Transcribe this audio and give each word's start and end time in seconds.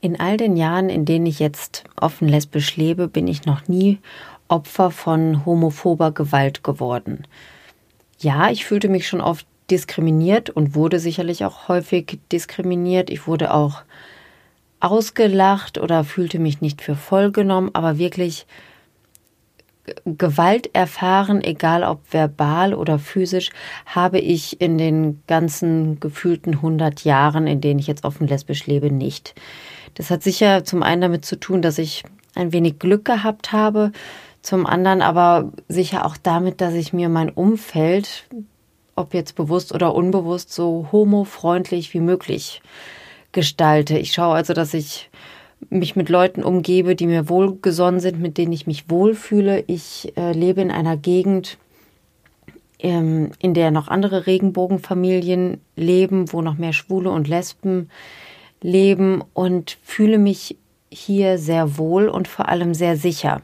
In 0.00 0.18
all 0.18 0.36
den 0.36 0.56
Jahren, 0.56 0.88
in 0.88 1.04
denen 1.04 1.26
ich 1.26 1.38
jetzt 1.38 1.84
offen 2.00 2.28
lesbisch 2.28 2.76
lebe, 2.76 3.08
bin 3.08 3.28
ich 3.28 3.44
noch 3.44 3.68
nie 3.68 3.98
Opfer 4.48 4.90
von 4.90 5.44
homophober 5.44 6.10
Gewalt 6.10 6.64
geworden. 6.64 7.26
Ja, 8.18 8.50
ich 8.50 8.64
fühlte 8.64 8.88
mich 8.88 9.06
schon 9.06 9.20
oft 9.20 9.46
diskriminiert 9.70 10.50
und 10.50 10.74
wurde 10.74 10.98
sicherlich 10.98 11.44
auch 11.44 11.68
häufig 11.68 12.18
diskriminiert. 12.32 13.10
Ich 13.10 13.26
wurde 13.26 13.54
auch 13.54 13.82
ausgelacht 14.80 15.78
oder 15.78 16.04
fühlte 16.04 16.38
mich 16.38 16.60
nicht 16.60 16.82
für 16.82 16.96
voll 16.96 17.30
genommen, 17.30 17.70
aber 17.74 17.98
wirklich 17.98 18.46
Gewalt 20.04 20.74
erfahren, 20.74 21.42
egal 21.42 21.84
ob 21.84 22.00
verbal 22.12 22.74
oder 22.74 22.98
physisch, 22.98 23.50
habe 23.86 24.18
ich 24.18 24.60
in 24.60 24.78
den 24.78 25.22
ganzen 25.26 26.00
gefühlten 26.00 26.54
100 26.54 27.04
Jahren, 27.04 27.46
in 27.46 27.60
denen 27.60 27.80
ich 27.80 27.86
jetzt 27.86 28.04
offen 28.04 28.26
lesbisch 28.26 28.66
lebe, 28.66 28.90
nicht. 28.90 29.34
Das 29.94 30.10
hat 30.10 30.22
sicher 30.22 30.64
zum 30.64 30.82
einen 30.82 31.02
damit 31.02 31.24
zu 31.24 31.38
tun, 31.38 31.62
dass 31.62 31.78
ich 31.78 32.04
ein 32.34 32.52
wenig 32.52 32.78
Glück 32.78 33.04
gehabt 33.04 33.52
habe, 33.52 33.92
zum 34.42 34.66
anderen 34.66 35.02
aber 35.02 35.52
sicher 35.68 36.06
auch 36.06 36.16
damit, 36.16 36.60
dass 36.60 36.74
ich 36.74 36.92
mir 36.92 37.08
mein 37.08 37.28
Umfeld, 37.28 38.26
ob 38.94 39.14
jetzt 39.14 39.34
bewusst 39.34 39.74
oder 39.74 39.94
unbewusst, 39.94 40.52
so 40.52 40.88
homofreundlich 40.92 41.92
wie 41.92 42.00
möglich 42.00 42.62
gestalte. 43.32 43.98
Ich 43.98 44.12
schaue 44.12 44.34
also, 44.34 44.54
dass 44.54 44.74
ich 44.74 45.10
mich 45.68 45.96
mit 45.96 46.08
Leuten 46.08 46.42
umgebe, 46.42 46.96
die 46.96 47.06
mir 47.06 47.28
wohlgesonnen 47.28 48.00
sind, 48.00 48.20
mit 48.20 48.38
denen 48.38 48.52
ich 48.52 48.66
mich 48.66 48.88
wohlfühle. 48.88 49.64
Ich 49.66 50.12
äh, 50.16 50.32
lebe 50.32 50.62
in 50.62 50.70
einer 50.70 50.96
Gegend, 50.96 51.58
ähm, 52.78 53.32
in 53.38 53.54
der 53.54 53.70
noch 53.70 53.88
andere 53.88 54.26
Regenbogenfamilien 54.26 55.60
leben, 55.76 56.32
wo 56.32 56.40
noch 56.40 56.56
mehr 56.56 56.72
Schwule 56.72 57.10
und 57.10 57.28
Lesben 57.28 57.90
leben 58.62 59.22
und 59.34 59.78
fühle 59.82 60.18
mich 60.18 60.56
hier 60.90 61.38
sehr 61.38 61.78
wohl 61.78 62.08
und 62.08 62.26
vor 62.26 62.48
allem 62.48 62.74
sehr 62.74 62.96
sicher. 62.96 63.42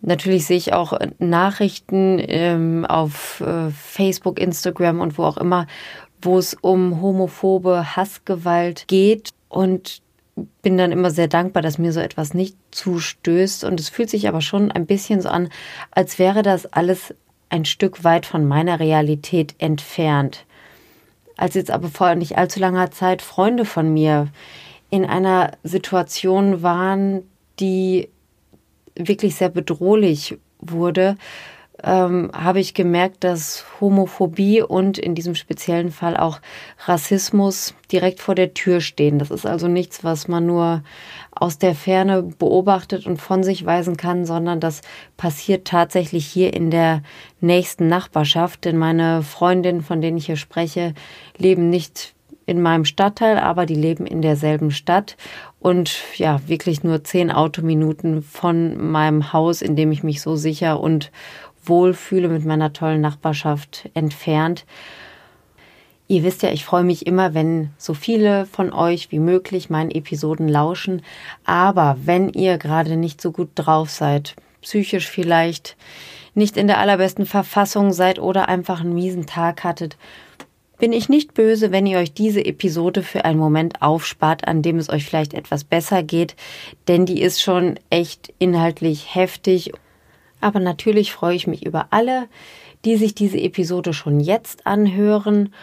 Natürlich 0.00 0.46
sehe 0.46 0.56
ich 0.56 0.72
auch 0.72 0.98
Nachrichten 1.18 2.20
ähm, 2.26 2.84
auf 2.84 3.40
äh, 3.40 3.70
Facebook, 3.70 4.40
Instagram 4.40 5.00
und 5.00 5.16
wo 5.16 5.24
auch 5.24 5.36
immer, 5.36 5.66
wo 6.20 6.38
es 6.38 6.54
um 6.60 7.00
homophobe 7.00 7.96
Hassgewalt 7.96 8.88
geht. 8.88 9.30
Und 9.48 10.02
bin 10.34 10.78
dann 10.78 10.92
immer 10.92 11.10
sehr 11.10 11.28
dankbar, 11.28 11.62
dass 11.62 11.78
mir 11.78 11.92
so 11.92 12.00
etwas 12.00 12.34
nicht 12.34 12.56
zustößt. 12.70 13.64
Und 13.64 13.80
es 13.80 13.88
fühlt 13.88 14.10
sich 14.10 14.28
aber 14.28 14.40
schon 14.40 14.70
ein 14.70 14.86
bisschen 14.86 15.20
so 15.20 15.28
an, 15.28 15.50
als 15.90 16.18
wäre 16.18 16.42
das 16.42 16.66
alles 16.66 17.14
ein 17.50 17.64
Stück 17.64 18.02
weit 18.02 18.24
von 18.24 18.46
meiner 18.46 18.80
Realität 18.80 19.54
entfernt. 19.58 20.46
Als 21.36 21.54
jetzt 21.54 21.70
aber 21.70 21.88
vor 21.88 22.14
nicht 22.14 22.38
allzu 22.38 22.60
langer 22.60 22.90
Zeit 22.90 23.20
Freunde 23.20 23.64
von 23.64 23.92
mir 23.92 24.28
in 24.90 25.04
einer 25.04 25.52
Situation 25.62 26.62
waren, 26.62 27.22
die 27.60 28.08
wirklich 28.94 29.34
sehr 29.34 29.48
bedrohlich 29.48 30.38
wurde, 30.60 31.16
ähm, 31.82 32.30
habe 32.32 32.60
ich 32.60 32.74
gemerkt, 32.74 33.24
dass 33.24 33.64
Homophobie 33.80 34.62
und 34.62 34.98
in 34.98 35.14
diesem 35.14 35.34
speziellen 35.34 35.90
Fall 35.90 36.16
auch 36.16 36.40
Rassismus 36.86 37.74
direkt 37.90 38.20
vor 38.20 38.34
der 38.34 38.54
Tür 38.54 38.80
stehen. 38.80 39.18
Das 39.18 39.30
ist 39.30 39.46
also 39.46 39.68
nichts, 39.68 40.04
was 40.04 40.28
man 40.28 40.46
nur 40.46 40.82
aus 41.32 41.58
der 41.58 41.74
Ferne 41.74 42.22
beobachtet 42.22 43.06
und 43.06 43.20
von 43.20 43.42
sich 43.42 43.66
weisen 43.66 43.96
kann, 43.96 44.24
sondern 44.24 44.60
das 44.60 44.82
passiert 45.16 45.66
tatsächlich 45.66 46.26
hier 46.26 46.54
in 46.54 46.70
der 46.70 47.02
nächsten 47.40 47.88
Nachbarschaft. 47.88 48.64
Denn 48.64 48.76
meine 48.78 49.22
Freundinnen, 49.22 49.82
von 49.82 50.00
denen 50.00 50.16
ich 50.18 50.26
hier 50.26 50.36
spreche, 50.36 50.94
leben 51.36 51.70
nicht 51.70 52.14
in 52.46 52.60
meinem 52.60 52.84
Stadtteil, 52.84 53.38
aber 53.38 53.66
die 53.66 53.74
leben 53.74 54.06
in 54.06 54.20
derselben 54.20 54.70
Stadt 54.70 55.16
und 55.60 56.02
ja, 56.16 56.40
wirklich 56.46 56.82
nur 56.82 57.04
zehn 57.04 57.30
Autominuten 57.30 58.22
von 58.22 58.90
meinem 58.90 59.32
Haus, 59.32 59.62
in 59.62 59.76
dem 59.76 59.92
ich 59.92 60.02
mich 60.02 60.20
so 60.20 60.36
sicher 60.36 60.80
und 60.80 61.12
wohlfühle 61.64 62.28
mit 62.28 62.44
meiner 62.44 62.72
tollen 62.72 63.00
Nachbarschaft 63.00 63.88
entfernt. 63.94 64.64
Ihr 66.08 66.24
wisst 66.24 66.42
ja, 66.42 66.50
ich 66.50 66.64
freue 66.64 66.84
mich 66.84 67.06
immer, 67.06 67.32
wenn 67.32 67.70
so 67.78 67.94
viele 67.94 68.46
von 68.46 68.72
euch 68.72 69.10
wie 69.10 69.18
möglich 69.18 69.70
meinen 69.70 69.90
Episoden 69.90 70.48
lauschen. 70.48 71.02
Aber 71.44 71.96
wenn 72.04 72.28
ihr 72.28 72.58
gerade 72.58 72.96
nicht 72.96 73.20
so 73.20 73.32
gut 73.32 73.50
drauf 73.54 73.88
seid, 73.88 74.34
psychisch 74.60 75.08
vielleicht 75.08 75.76
nicht 76.34 76.56
in 76.56 76.66
der 76.66 76.78
allerbesten 76.78 77.26
Verfassung 77.26 77.92
seid 77.92 78.18
oder 78.18 78.48
einfach 78.48 78.80
einen 78.80 78.94
miesen 78.94 79.26
Tag 79.26 79.64
hattet, 79.64 79.96
bin 80.78 80.92
ich 80.92 81.08
nicht 81.08 81.34
böse, 81.34 81.70
wenn 81.70 81.86
ihr 81.86 81.98
euch 81.98 82.12
diese 82.12 82.44
Episode 82.44 83.04
für 83.04 83.24
einen 83.24 83.38
Moment 83.38 83.82
aufspart, 83.82 84.48
an 84.48 84.62
dem 84.62 84.78
es 84.78 84.88
euch 84.88 85.04
vielleicht 85.04 85.32
etwas 85.32 85.62
besser 85.62 86.02
geht, 86.02 86.34
denn 86.88 87.06
die 87.06 87.22
ist 87.22 87.40
schon 87.40 87.78
echt 87.88 88.34
inhaltlich 88.38 89.14
heftig. 89.14 89.72
Aber 90.42 90.60
natürlich 90.60 91.12
freue 91.12 91.34
ich 91.34 91.46
mich 91.46 91.64
über 91.64 91.86
alle, 91.90 92.28
die 92.84 92.96
sich 92.96 93.14
diese 93.14 93.38
Episode 93.38 93.92
schon 93.94 94.20
jetzt 94.20 94.66
anhören. 94.66 95.54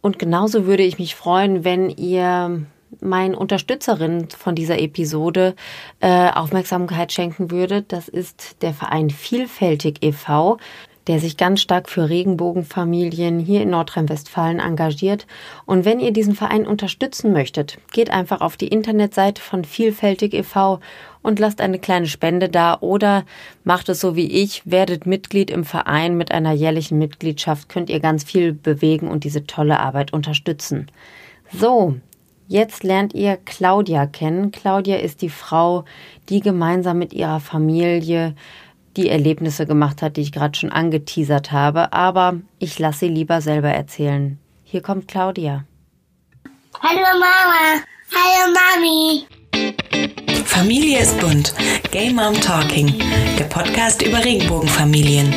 Und 0.00 0.18
genauso 0.18 0.66
würde 0.66 0.82
ich 0.82 0.98
mich 0.98 1.14
freuen, 1.14 1.64
wenn 1.64 1.90
ihr 1.90 2.66
meinen 3.00 3.34
Unterstützerinnen 3.34 4.28
von 4.30 4.54
dieser 4.54 4.80
Episode 4.80 5.54
äh, 6.00 6.30
Aufmerksamkeit 6.30 7.12
schenken 7.12 7.50
würdet. 7.50 7.92
Das 7.92 8.08
ist 8.08 8.62
der 8.62 8.74
Verein 8.74 9.10
Vielfältig 9.10 9.98
e.V 10.02 10.58
der 11.06 11.18
sich 11.18 11.36
ganz 11.36 11.60
stark 11.60 11.88
für 11.88 12.08
Regenbogenfamilien 12.08 13.38
hier 13.38 13.62
in 13.62 13.70
Nordrhein-Westfalen 13.70 14.60
engagiert. 14.60 15.26
Und 15.66 15.84
wenn 15.84 16.00
ihr 16.00 16.12
diesen 16.12 16.34
Verein 16.34 16.66
unterstützen 16.66 17.32
möchtet, 17.32 17.78
geht 17.92 18.10
einfach 18.10 18.40
auf 18.40 18.56
die 18.56 18.68
Internetseite 18.68 19.40
von 19.40 19.64
Vielfältig 19.64 20.34
e.V. 20.34 20.80
und 21.22 21.38
lasst 21.38 21.60
eine 21.60 21.78
kleine 21.78 22.06
Spende 22.06 22.48
da 22.48 22.78
oder 22.80 23.24
macht 23.64 23.88
es 23.88 24.00
so 24.00 24.14
wie 24.16 24.30
ich, 24.30 24.62
werdet 24.64 25.06
Mitglied 25.06 25.50
im 25.50 25.64
Verein 25.64 26.16
mit 26.16 26.32
einer 26.32 26.52
jährlichen 26.52 26.98
Mitgliedschaft, 26.98 27.68
könnt 27.68 27.90
ihr 27.90 28.00
ganz 28.00 28.24
viel 28.24 28.52
bewegen 28.52 29.08
und 29.08 29.24
diese 29.24 29.46
tolle 29.46 29.80
Arbeit 29.80 30.12
unterstützen. 30.12 30.90
So, 31.52 31.96
Jetzt 32.50 32.82
lernt 32.82 33.14
ihr 33.14 33.36
Claudia 33.36 34.06
kennen. 34.06 34.50
Claudia 34.50 34.96
ist 34.96 35.22
die 35.22 35.28
Frau, 35.28 35.84
die 36.28 36.40
gemeinsam 36.40 36.98
mit 36.98 37.12
ihrer 37.12 37.38
Familie 37.38 38.34
die 38.96 39.08
Erlebnisse 39.08 39.66
gemacht 39.66 40.02
hat, 40.02 40.16
die 40.16 40.22
ich 40.22 40.32
gerade 40.32 40.58
schon 40.58 40.70
angeteasert 40.70 41.52
habe, 41.52 41.92
aber 41.92 42.40
ich 42.58 42.78
lasse 42.78 43.00
sie 43.00 43.08
lieber 43.08 43.40
selber 43.40 43.70
erzählen. 43.70 44.38
Hier 44.64 44.82
kommt 44.82 45.08
Claudia. 45.08 45.64
Hallo 46.80 47.00
Mama. 47.00 47.82
Hallo 48.12 48.54
Mami. 48.54 49.26
Familie 50.44 51.00
ist 51.00 51.18
bunt. 51.20 51.54
Gay 51.90 52.12
Mom 52.12 52.34
Talking. 52.34 52.92
Der 53.38 53.44
Podcast 53.44 54.02
über 54.02 54.24
Regenbogenfamilien. 54.24 55.34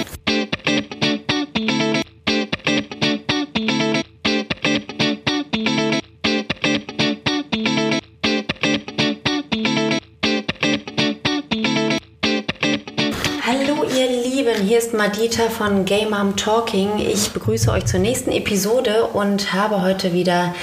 Hier 14.63 14.77
ist 14.77 14.93
Madita 14.93 15.49
von 15.49 15.83
Gay 15.83 16.05
Mom 16.05 16.37
Talking. 16.37 16.97
Ich 16.97 17.31
begrüße 17.31 17.69
euch 17.69 17.85
zur 17.85 17.99
nächsten 17.99 18.31
Episode 18.31 19.07
und 19.07 19.51
habe 19.51 19.81
heute 19.81 20.13
wieder 20.13 20.55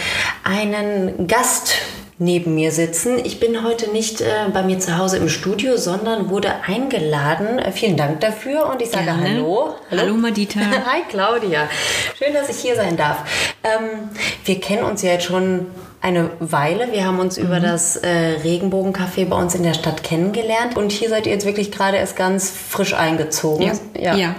einen 0.42 1.26
Gast 1.26 1.74
neben 2.18 2.54
mir 2.54 2.72
sitzen. 2.72 3.18
Ich 3.22 3.40
bin 3.40 3.62
heute 3.62 3.90
nicht 3.90 4.22
äh, 4.22 4.48
bei 4.54 4.62
mir 4.62 4.78
zu 4.78 4.96
Hause 4.96 5.18
im 5.18 5.28
Studio, 5.28 5.76
sondern 5.76 6.30
wurde 6.30 6.50
eingeladen. 6.66 7.58
Äh, 7.58 7.72
vielen 7.72 7.98
Dank 7.98 8.20
dafür 8.20 8.70
und 8.70 8.80
ich 8.80 8.88
sage 8.88 9.04
Gerne. 9.04 9.22
Hallo. 9.22 9.74
Hallo. 9.90 10.02
Hallo 10.02 10.14
Madita. 10.14 10.60
Hi 10.86 11.02
Claudia. 11.10 11.68
Schön, 12.18 12.32
dass 12.32 12.48
ich 12.48 12.56
hier 12.56 12.76
sein 12.76 12.96
darf. 12.96 13.18
Ähm, 13.62 14.08
wir 14.46 14.60
kennen 14.60 14.84
uns 14.84 15.02
ja 15.02 15.12
jetzt 15.12 15.26
schon 15.26 15.66
eine 16.02 16.30
Weile. 16.40 16.92
Wir 16.92 17.04
haben 17.04 17.18
uns 17.18 17.38
mhm. 17.38 17.46
über 17.46 17.60
das 17.60 17.96
äh, 17.96 18.38
Regenbogencafé 18.42 19.26
bei 19.26 19.36
uns 19.36 19.54
in 19.54 19.62
der 19.62 19.74
Stadt 19.74 20.02
kennengelernt. 20.02 20.76
Und 20.76 20.92
hier 20.92 21.08
seid 21.08 21.26
ihr 21.26 21.32
jetzt 21.32 21.46
wirklich 21.46 21.70
gerade 21.70 21.98
erst 21.98 22.16
ganz 22.16 22.50
frisch 22.50 22.94
eingezogen. 22.94 23.64
Ja. 23.64 23.74
ja. 24.00 24.16
ja. 24.16 24.34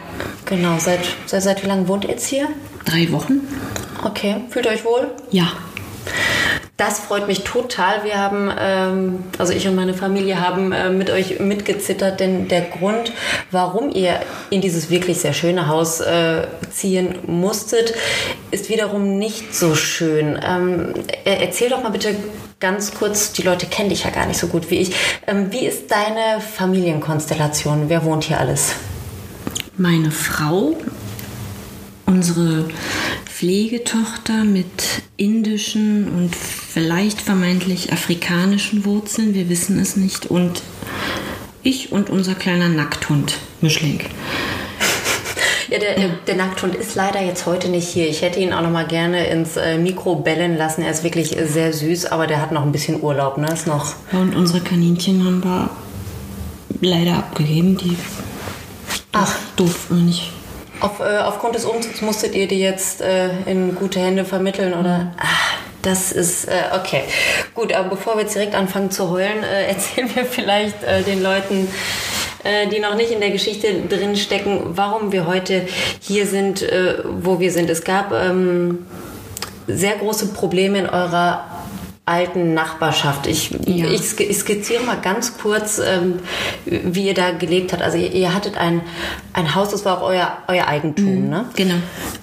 Genau. 0.45 0.77
Seit, 0.79 1.01
seit, 1.25 1.43
seit 1.43 1.63
wie 1.63 1.67
lange 1.67 1.87
wohnt 1.87 2.05
ihr 2.05 2.11
jetzt 2.11 2.25
hier? 2.25 2.47
Drei 2.85 3.11
Wochen. 3.11 3.41
Okay. 4.03 4.37
Fühlt 4.49 4.65
ihr 4.65 4.71
euch 4.71 4.85
wohl? 4.85 5.11
Ja. 5.29 5.51
Das 6.81 6.99
freut 6.99 7.27
mich 7.27 7.43
total. 7.43 8.03
Wir 8.03 8.17
haben, 8.17 8.51
ähm, 8.59 9.23
also 9.37 9.53
ich 9.53 9.67
und 9.67 9.75
meine 9.75 9.93
Familie 9.93 10.41
haben 10.41 10.71
äh, 10.71 10.89
mit 10.89 11.11
euch 11.11 11.39
mitgezittert, 11.39 12.19
denn 12.19 12.47
der 12.47 12.61
Grund, 12.61 13.13
warum 13.51 13.91
ihr 13.91 14.19
in 14.49 14.61
dieses 14.61 14.89
wirklich 14.89 15.19
sehr 15.19 15.33
schöne 15.33 15.67
Haus 15.67 15.99
äh, 15.99 16.47
ziehen 16.71 17.19
musstet, 17.27 17.93
ist 18.49 18.69
wiederum 18.69 19.19
nicht 19.19 19.53
so 19.53 19.75
schön. 19.75 20.39
Ähm, 20.43 20.95
erzähl 21.23 21.69
doch 21.69 21.83
mal 21.83 21.91
bitte 21.91 22.15
ganz 22.59 22.95
kurz, 22.95 23.31
die 23.33 23.43
Leute 23.43 23.67
kennen 23.67 23.89
dich 23.89 24.03
ja 24.05 24.09
gar 24.09 24.25
nicht 24.25 24.39
so 24.39 24.47
gut 24.47 24.71
wie 24.71 24.77
ich. 24.77 24.95
Ähm, 25.27 25.51
wie 25.51 25.67
ist 25.67 25.91
deine 25.91 26.41
Familienkonstellation? 26.41 27.89
Wer 27.89 28.05
wohnt 28.05 28.23
hier 28.23 28.39
alles? 28.39 28.73
Meine 29.77 30.09
Frau, 30.09 30.75
unsere 32.11 32.65
Pflegetochter 33.25 34.43
mit 34.43 34.67
indischen 35.17 36.09
und 36.09 36.35
vielleicht 36.35 37.21
vermeintlich 37.21 37.93
afrikanischen 37.93 38.85
Wurzeln. 38.85 39.33
Wir 39.33 39.49
wissen 39.49 39.79
es 39.79 39.95
nicht. 39.95 40.25
Und 40.27 40.61
ich 41.63 41.91
und 41.91 42.09
unser 42.09 42.35
kleiner 42.35 42.69
Nackthund, 42.69 43.37
Mischling. 43.61 44.01
Ja, 45.69 45.79
der, 45.79 46.09
der 46.27 46.35
Nackthund 46.35 46.75
ist 46.75 46.95
leider 46.95 47.21
jetzt 47.21 47.45
heute 47.45 47.69
nicht 47.69 47.87
hier. 47.87 48.09
Ich 48.09 48.21
hätte 48.21 48.41
ihn 48.41 48.51
auch 48.51 48.61
noch 48.61 48.71
mal 48.71 48.85
gerne 48.85 49.27
ins 49.27 49.55
äh, 49.55 49.77
Mikro 49.77 50.15
bellen 50.15 50.57
lassen. 50.57 50.81
Er 50.81 50.91
ist 50.91 51.05
wirklich 51.05 51.29
sehr 51.29 51.71
süß, 51.71 52.07
aber 52.07 52.27
der 52.27 52.41
hat 52.41 52.51
noch 52.51 52.63
ein 52.63 52.73
bisschen 52.73 53.01
Urlaub, 53.01 53.37
ne? 53.37 53.47
Ist 53.53 53.67
noch. 53.67 53.93
Und 54.11 54.35
unsere 54.35 54.59
Kaninchen 54.59 55.23
haben 55.23 55.41
wir 55.41 55.69
leider 56.81 57.19
abgegeben. 57.19 57.77
Die 57.77 57.95
Ach. 59.13 59.33
durften 59.55 60.05
nicht. 60.05 60.33
Auf, 60.81 60.99
äh, 60.99 61.19
aufgrund 61.19 61.53
des 61.53 61.65
Umzugs 61.65 62.01
musstet 62.01 62.33
ihr 62.33 62.47
die 62.47 62.59
jetzt 62.59 63.01
äh, 63.01 63.29
in 63.45 63.75
gute 63.75 63.99
Hände 63.99 64.25
vermitteln, 64.25 64.73
oder? 64.73 64.97
Mhm. 64.97 65.11
Ach, 65.19 65.53
das 65.83 66.11
ist 66.11 66.47
äh, 66.47 66.51
okay. 66.75 67.03
Gut, 67.53 67.71
aber 67.71 67.89
bevor 67.89 68.15
wir 68.15 68.23
jetzt 68.23 68.33
direkt 68.33 68.55
anfangen 68.55 68.89
zu 68.89 69.11
heulen, 69.11 69.43
äh, 69.43 69.67
erzählen 69.69 70.09
wir 70.15 70.25
vielleicht 70.25 70.83
äh, 70.83 71.03
den 71.03 71.21
Leuten, 71.21 71.67
äh, 72.43 72.67
die 72.67 72.79
noch 72.79 72.95
nicht 72.95 73.11
in 73.11 73.19
der 73.19 73.29
Geschichte 73.29 73.81
drin 73.87 74.15
stecken, 74.15 74.71
warum 74.71 75.11
wir 75.11 75.27
heute 75.27 75.67
hier 75.99 76.25
sind, 76.25 76.65
wo 77.21 77.39
wir 77.39 77.51
sind. 77.51 77.69
Es 77.69 77.83
gab 77.83 78.11
ähm, 78.11 78.87
sehr 79.67 79.97
große 79.97 80.33
Probleme 80.33 80.79
in 80.79 80.89
eurer 80.89 81.60
alten 82.05 82.53
Nachbarschaft. 82.53 83.27
Ich, 83.27 83.51
ja. 83.65 83.87
ich, 83.87 84.01
skizziere 84.01 84.83
mal 84.83 84.99
ganz 84.99 85.37
kurz, 85.37 85.79
ähm, 85.79 86.19
wie 86.65 87.07
ihr 87.07 87.13
da 87.13 87.31
gelebt 87.31 87.73
habt. 87.73 87.83
Also 87.83 87.97
ihr, 87.97 88.11
ihr, 88.11 88.33
hattet 88.33 88.57
ein, 88.57 88.81
ein 89.33 89.55
Haus, 89.55 89.69
das 89.69 89.85
war 89.85 89.99
auch 89.99 90.07
euer, 90.07 90.37
euer 90.47 90.67
Eigentum, 90.67 91.23
mhm, 91.23 91.29
ne? 91.29 91.45
Genau. 91.55 91.75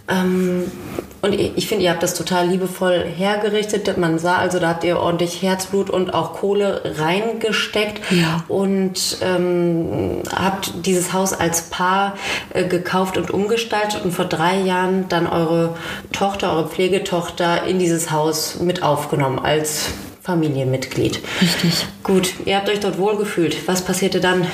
Ähm, 0.09 0.71
und 1.20 1.32
ich 1.32 1.67
finde, 1.67 1.85
ihr 1.85 1.91
habt 1.91 2.03
das 2.03 2.15
total 2.15 2.47
liebevoll 2.47 3.05
hergerichtet. 3.05 3.97
Man 3.99 4.19
sah 4.20 4.37
also, 4.37 4.61
da 4.61 4.69
habt 4.69 4.85
ihr 4.85 4.99
ordentlich 4.99 5.43
Herzblut 5.43 5.91
und 5.91 6.15
auch 6.15 6.35
Kohle 6.35 6.94
reingesteckt 6.97 8.00
ja. 8.12 8.44
und 8.47 9.19
ähm, 9.23 10.23
habt 10.32 10.87
dieses 10.87 11.12
Haus 11.12 11.32
als 11.32 11.70
Paar 11.70 12.17
äh, 12.55 12.65
gekauft 12.65 13.17
und 13.17 13.32
umgestaltet 13.32 14.05
und 14.05 14.12
vor 14.12 14.26
drei 14.26 14.61
Jahren 14.61 15.09
dann 15.09 15.26
eure 15.26 15.76
Tochter, 16.12 16.53
eure 16.53 16.69
Pflegetochter 16.69 17.64
in 17.64 17.81
dieses 17.81 18.12
Haus 18.12 18.61
mit 18.61 18.85
aufgenommen 18.85 19.41
als 19.41 19.87
Familienmitglied. 20.23 21.21
Richtig. 21.43 21.87
Gut, 22.05 22.35
ihr 22.44 22.56
habt 22.56 22.69
euch 22.69 22.81
dort 22.81 22.99
wohlgefühlt. 22.99 23.67
Was 23.67 23.85
passierte 23.85 24.21
dann? 24.21 24.47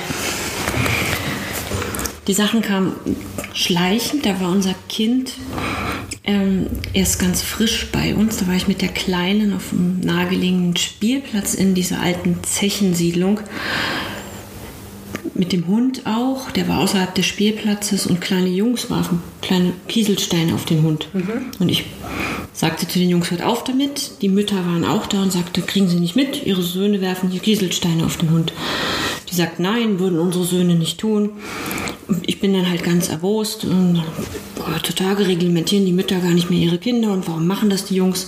Die 2.27 2.33
Sachen 2.33 2.63
kamen 2.63 2.95
schleichend. 3.53 4.25
Da 4.25 4.39
war 4.41 4.49
unser 4.49 4.73
Kind 4.89 5.33
ähm, 6.25 6.67
erst 6.93 7.19
ganz 7.19 7.41
frisch 7.41 7.87
bei 7.91 8.15
uns. 8.15 8.37
Da 8.37 8.47
war 8.47 8.55
ich 8.55 8.67
mit 8.67 8.81
der 8.81 8.89
Kleinen 8.89 9.53
auf 9.53 9.71
einem 9.71 9.99
nahegelegenen 9.99 10.75
Spielplatz 10.75 11.53
in 11.53 11.75
dieser 11.75 11.99
alten 12.01 12.39
Zechensiedlung. 12.43 13.39
Mit 15.33 15.51
dem 15.51 15.67
Hund 15.67 16.03
auch, 16.05 16.49
der 16.51 16.67
war 16.67 16.79
außerhalb 16.79 17.13
des 17.13 17.25
Spielplatzes 17.25 18.07
und 18.07 18.21
kleine 18.21 18.47
Jungs 18.47 18.89
warfen 18.89 19.21
kleine 19.41 19.73
Kieselsteine 19.87 20.55
auf 20.55 20.65
den 20.65 20.81
Hund. 20.81 21.07
Mhm. 21.13 21.51
Und 21.59 21.69
ich 21.69 21.85
sagte 22.53 22.87
zu 22.87 22.99
den 22.99 23.09
Jungs, 23.09 23.31
hört 23.31 23.43
auf 23.43 23.63
damit. 23.63 24.21
Die 24.21 24.29
Mütter 24.29 24.65
waren 24.65 24.85
auch 24.85 25.05
da 25.07 25.21
und 25.21 25.31
sagte, 25.31 25.61
kriegen 25.61 25.87
Sie 25.87 25.99
nicht 25.99 26.15
mit, 26.15 26.45
Ihre 26.45 26.63
Söhne 26.63 27.01
werfen 27.01 27.29
hier 27.29 27.41
Kieselsteine 27.41 28.05
auf 28.05 28.17
den 28.17 28.31
Hund. 28.31 28.53
Die 29.29 29.35
sagt, 29.35 29.59
nein, 29.59 29.99
würden 29.99 30.19
unsere 30.19 30.45
Söhne 30.45 30.75
nicht 30.75 30.99
tun 30.99 31.31
ich 32.25 32.39
bin 32.39 32.53
dann 32.53 32.69
halt 32.69 32.83
ganz 32.83 33.09
erbost 33.09 33.65
und 33.65 34.03
heutzutage 34.73 35.27
reglementieren 35.27 35.85
die 35.85 35.93
Mütter 35.93 36.19
gar 36.19 36.31
nicht 36.31 36.49
mehr 36.49 36.59
ihre 36.59 36.77
Kinder 36.77 37.11
und 37.11 37.27
warum 37.27 37.47
machen 37.47 37.69
das 37.69 37.85
die 37.85 37.95
Jungs? 37.95 38.27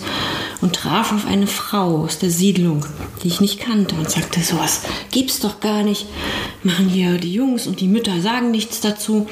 Und 0.61 0.73
traf 0.73 1.11
auf 1.11 1.27
eine 1.27 1.45
Frau 1.45 2.03
aus 2.03 2.17
der 2.17 2.31
Siedlung, 2.31 2.83
die 3.21 3.27
ich 3.27 3.41
nicht 3.41 3.59
kannte 3.59 3.95
und 3.95 4.09
sagte, 4.09 4.41
sowas 4.41 4.81
gibt's 5.11 5.39
doch 5.39 5.59
gar 5.59 5.83
nicht. 5.83 6.07
Machen 6.63 6.89
hier 6.89 7.17
die 7.19 7.33
Jungs 7.33 7.67
und 7.67 7.79
die 7.79 7.87
Mütter 7.87 8.19
sagen 8.21 8.49
nichts 8.49 8.81
dazu. 8.81 9.27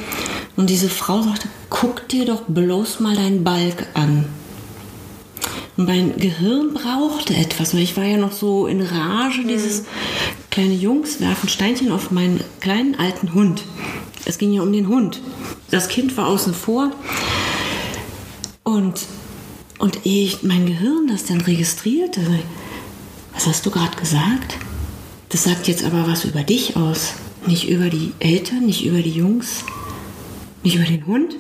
Und 0.56 0.70
diese 0.70 0.90
Frau 0.90 1.24
sagte, 1.24 1.48
guck 1.70 2.08
dir 2.10 2.26
doch 2.26 2.44
bloß 2.44 3.00
mal 3.00 3.16
deinen 3.16 3.44
Balk 3.44 3.88
an. 3.96 4.26
Und 5.78 5.88
mein 5.88 6.16
Gehirn 6.18 6.74
brauchte 6.74 7.36
etwas, 7.36 7.74
weil 7.74 7.82
ich 7.82 7.98
war 7.98 8.06
ja 8.06 8.18
noch 8.18 8.32
so 8.32 8.68
in 8.68 8.82
Rage, 8.82 9.44
dieses 9.46 9.86
kleine 10.52 10.74
Jungs 10.74 11.20
werfen 11.20 11.50
Steinchen 11.50 11.92
auf 11.92 12.12
meinen 12.12 12.40
kleinen 12.62 12.96
alten 12.96 13.34
Hund. 13.34 13.64
Es 14.26 14.38
ging 14.38 14.54
ja 14.54 14.62
um 14.62 14.74
den 14.74 14.88
Hund. 14.88 15.22
Das 15.72 15.88
Kind 15.88 16.16
war 16.18 16.28
außen 16.28 16.54
vor. 16.54 16.92
Und, 18.64 19.06
und 19.78 20.00
ich, 20.04 20.44
mein 20.44 20.66
Gehirn 20.66 21.08
das 21.08 21.26
dann 21.26 21.42
registrierte, 21.42 22.22
was 23.34 23.46
hast 23.48 23.66
du 23.66 23.72
gerade 23.72 23.96
gesagt? 23.98 24.58
Das 25.30 25.44
sagt 25.44 25.68
jetzt 25.68 25.84
aber 25.84 26.08
was 26.08 26.26
über 26.26 26.44
dich 26.44 26.76
aus. 26.76 27.14
Nicht 27.46 27.70
über 27.70 27.90
die 27.90 28.14
Eltern, 28.20 28.66
nicht 28.66 28.86
über 28.86 29.02
die 29.02 29.12
Jungs, 29.12 29.64
nicht 30.64 30.76
über 30.76 30.86
den 30.86 31.06
Hund. 31.06 31.36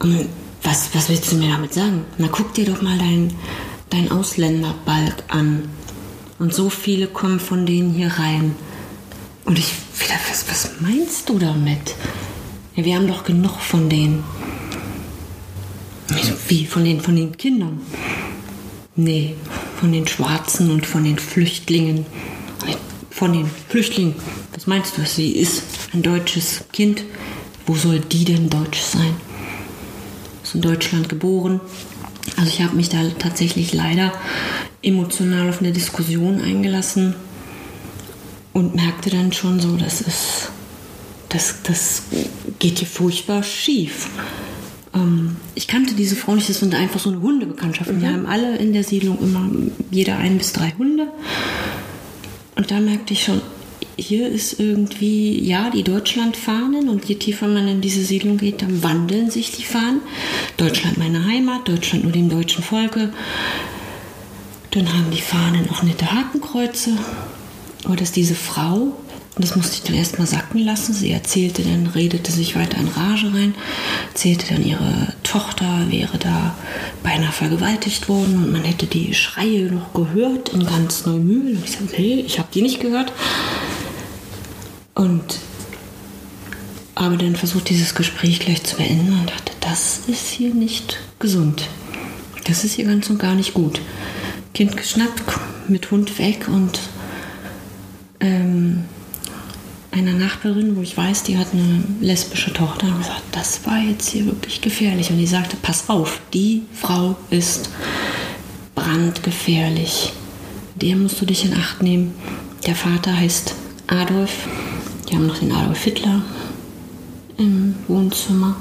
Und 0.00 0.28
was, 0.62 0.94
was 0.94 1.08
willst 1.08 1.32
du 1.32 1.36
mir 1.36 1.48
damit 1.48 1.72
sagen? 1.72 2.04
Na, 2.18 2.28
guck 2.30 2.52
dir 2.52 2.66
doch 2.66 2.82
mal 2.82 2.98
deinen 2.98 3.32
dein 3.94 4.10
Ausländerbalg 4.10 5.24
an. 5.28 5.68
Und 6.38 6.52
so 6.52 6.68
viele 6.68 7.06
kommen 7.06 7.40
von 7.40 7.64
denen 7.64 7.92
hier 7.92 8.08
rein. 8.08 8.54
Und 9.44 9.58
ich 9.58 9.72
wieder, 9.98 10.14
was, 10.28 10.48
was 10.48 10.80
meinst 10.80 11.28
du 11.28 11.38
damit? 11.38 11.94
Ja, 12.76 12.84
wir 12.84 12.96
haben 12.96 13.06
doch 13.06 13.24
genug 13.24 13.60
von 13.60 13.88
denen. 13.88 14.24
Wie? 16.48 16.66
Von 16.66 16.84
den, 16.84 17.00
von 17.00 17.16
den 17.16 17.36
Kindern? 17.36 17.80
Nee, 18.96 19.34
von 19.80 19.92
den 19.92 20.06
Schwarzen 20.06 20.70
und 20.70 20.86
von 20.86 21.04
den 21.04 21.18
Flüchtlingen. 21.18 22.06
Von 23.10 23.32
den 23.32 23.50
Flüchtlingen. 23.68 24.14
Was 24.52 24.66
meinst 24.66 24.96
du? 24.96 25.04
Sie 25.04 25.32
ist 25.32 25.62
ein 25.92 26.02
deutsches 26.02 26.64
Kind. 26.72 27.04
Wo 27.66 27.74
soll 27.74 28.00
die 28.00 28.24
denn 28.24 28.50
deutsch 28.50 28.80
sein? 28.80 29.14
Ist 30.42 30.54
in 30.54 30.62
Deutschland 30.62 31.08
geboren. 31.08 31.60
Also 32.36 32.50
ich 32.50 32.62
habe 32.62 32.76
mich 32.76 32.88
da 32.88 33.02
tatsächlich 33.18 33.72
leider 33.72 34.12
emotional 34.82 35.48
auf 35.48 35.60
eine 35.60 35.72
Diskussion 35.72 36.40
eingelassen 36.40 37.14
und 38.54 38.74
merkte 38.74 39.10
dann 39.10 39.32
schon 39.32 39.60
so, 39.60 39.76
das 39.76 40.00
ist, 40.00 40.50
das, 41.28 41.56
das 41.64 42.04
geht 42.58 42.78
hier 42.78 42.88
furchtbar 42.88 43.42
schief. 43.42 44.08
Ähm, 44.94 45.36
ich 45.54 45.66
kannte 45.66 45.94
diese 45.94 46.16
Frau 46.16 46.34
nicht, 46.34 46.48
das 46.48 46.60
sind 46.60 46.74
einfach 46.74 47.00
so 47.00 47.10
eine 47.10 47.20
Hundebekanntschaft. 47.20 47.92
Mhm. 47.92 48.00
Die 48.00 48.06
haben 48.06 48.26
alle 48.26 48.56
in 48.56 48.72
der 48.72 48.84
Siedlung 48.84 49.18
immer 49.20 49.50
jeder 49.90 50.16
ein 50.16 50.38
bis 50.38 50.52
drei 50.52 50.72
Hunde. 50.78 51.08
Und 52.54 52.70
da 52.70 52.78
merkte 52.78 53.12
ich 53.12 53.24
schon, 53.24 53.42
hier 53.96 54.28
ist 54.28 54.58
irgendwie, 54.60 55.40
ja, 55.44 55.70
die 55.70 55.82
Deutschlandfahnen 55.82 56.88
und 56.88 57.04
je 57.04 57.16
tiefer 57.16 57.48
man 57.48 57.66
in 57.66 57.80
diese 57.80 58.04
Siedlung 58.04 58.38
geht, 58.38 58.62
dann 58.62 58.82
wandeln 58.82 59.30
sich 59.30 59.50
die 59.52 59.64
Fahnen. 59.64 60.00
Deutschland 60.56 60.98
meine 60.98 61.24
Heimat, 61.26 61.68
Deutschland 61.68 62.04
nur 62.04 62.12
dem 62.12 62.28
deutschen 62.28 62.62
Volke. 62.62 63.12
Dann 64.70 64.92
haben 64.92 65.10
die 65.10 65.20
Fahnen 65.20 65.68
auch 65.70 65.82
nette 65.82 66.12
Hakenkreuze 66.12 66.96
aber 67.84 67.96
dass 67.96 68.12
diese 68.12 68.34
Frau, 68.34 68.92
und 69.36 69.44
das 69.44 69.56
musste 69.56 69.74
ich 69.74 69.82
dann 69.82 69.96
erstmal 69.96 70.26
sacken 70.26 70.64
lassen, 70.64 70.94
sie 70.94 71.10
erzählte 71.10 71.62
dann, 71.62 71.88
redete 71.88 72.30
sich 72.32 72.56
weiter 72.56 72.78
in 72.78 72.88
Rage 72.88 73.32
rein, 73.34 73.54
erzählte 74.08 74.54
dann, 74.54 74.64
ihre 74.64 75.14
Tochter 75.22 75.86
wäre 75.90 76.18
da 76.18 76.54
beinahe 77.02 77.32
vergewaltigt 77.32 78.08
worden 78.08 78.36
und 78.36 78.52
man 78.52 78.64
hätte 78.64 78.86
die 78.86 79.14
Schreie 79.14 79.70
noch 79.70 79.92
gehört 79.92 80.50
in 80.50 80.64
ganz 80.64 81.04
Neumühl. 81.04 81.56
Und 81.56 81.64
ich 81.64 81.72
sagte, 81.72 82.00
nee, 82.00 82.24
ich 82.26 82.38
habe 82.38 82.48
die 82.54 82.62
nicht 82.62 82.80
gehört. 82.80 83.12
Und 84.94 85.40
aber 86.94 87.16
dann 87.16 87.34
versucht 87.34 87.70
dieses 87.70 87.94
Gespräch 87.94 88.38
gleich 88.38 88.62
zu 88.62 88.76
beenden 88.76 89.18
und 89.18 89.28
dachte, 89.28 89.52
das 89.60 90.02
ist 90.06 90.28
hier 90.28 90.54
nicht 90.54 90.98
gesund. 91.18 91.68
Das 92.44 92.62
ist 92.62 92.74
hier 92.74 92.84
ganz 92.84 93.10
und 93.10 93.18
gar 93.18 93.34
nicht 93.34 93.54
gut. 93.54 93.80
Kind 94.52 94.76
geschnappt, 94.76 95.22
mit 95.66 95.90
Hund 95.90 96.18
weg 96.18 96.46
und 96.46 96.78
ähm, 98.24 98.84
einer 99.92 100.12
Nachbarin, 100.12 100.76
wo 100.76 100.82
ich 100.82 100.96
weiß, 100.96 101.22
die 101.22 101.38
hat 101.38 101.48
eine 101.52 101.84
lesbische 102.00 102.52
Tochter, 102.52 102.86
und 102.88 102.98
gesagt, 102.98 103.22
das 103.30 103.64
war 103.64 103.78
jetzt 103.78 104.10
hier 104.10 104.26
wirklich 104.26 104.60
gefährlich. 104.60 105.10
Und 105.10 105.18
die 105.18 105.26
sagte, 105.26 105.56
pass 105.60 105.88
auf, 105.88 106.20
die 106.32 106.62
Frau 106.72 107.16
ist 107.30 107.70
brandgefährlich. 108.74 110.12
Der 110.74 110.96
musst 110.96 111.20
du 111.20 111.26
dich 111.26 111.44
in 111.44 111.54
Acht 111.54 111.82
nehmen. 111.82 112.14
Der 112.66 112.74
Vater 112.74 113.16
heißt 113.16 113.54
Adolf. 113.86 114.48
Die 115.08 115.14
haben 115.14 115.26
noch 115.26 115.38
den 115.38 115.52
Adolf 115.52 115.84
Hitler 115.84 116.22
im 117.36 117.76
Wohnzimmer. 117.86 118.56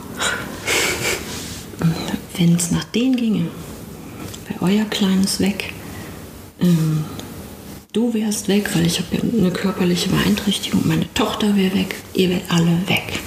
Wenn 2.38 2.56
es 2.56 2.70
nach 2.72 2.84
denen 2.84 3.16
ginge, 3.16 3.48
wäre 4.48 4.62
euer 4.62 4.86
Kleines 4.86 5.40
weg. 5.40 5.74
Ähm, 6.60 7.06
Du 7.94 8.12
wärst 8.16 8.48
weg, 8.48 8.72
weil 8.74 8.88
ich 8.88 9.00
habe 9.00 9.16
ja 9.16 9.22
eine 9.22 9.52
körperliche 9.52 10.10
Beeinträchtigung. 10.10 10.82
Meine 10.86 11.06
Tochter 11.14 11.56
wäre 11.56 11.76
weg. 11.76 11.96
Ihr 12.16 12.32
wärt 12.32 12.42
alle 12.50 12.80
weg. 12.88 13.20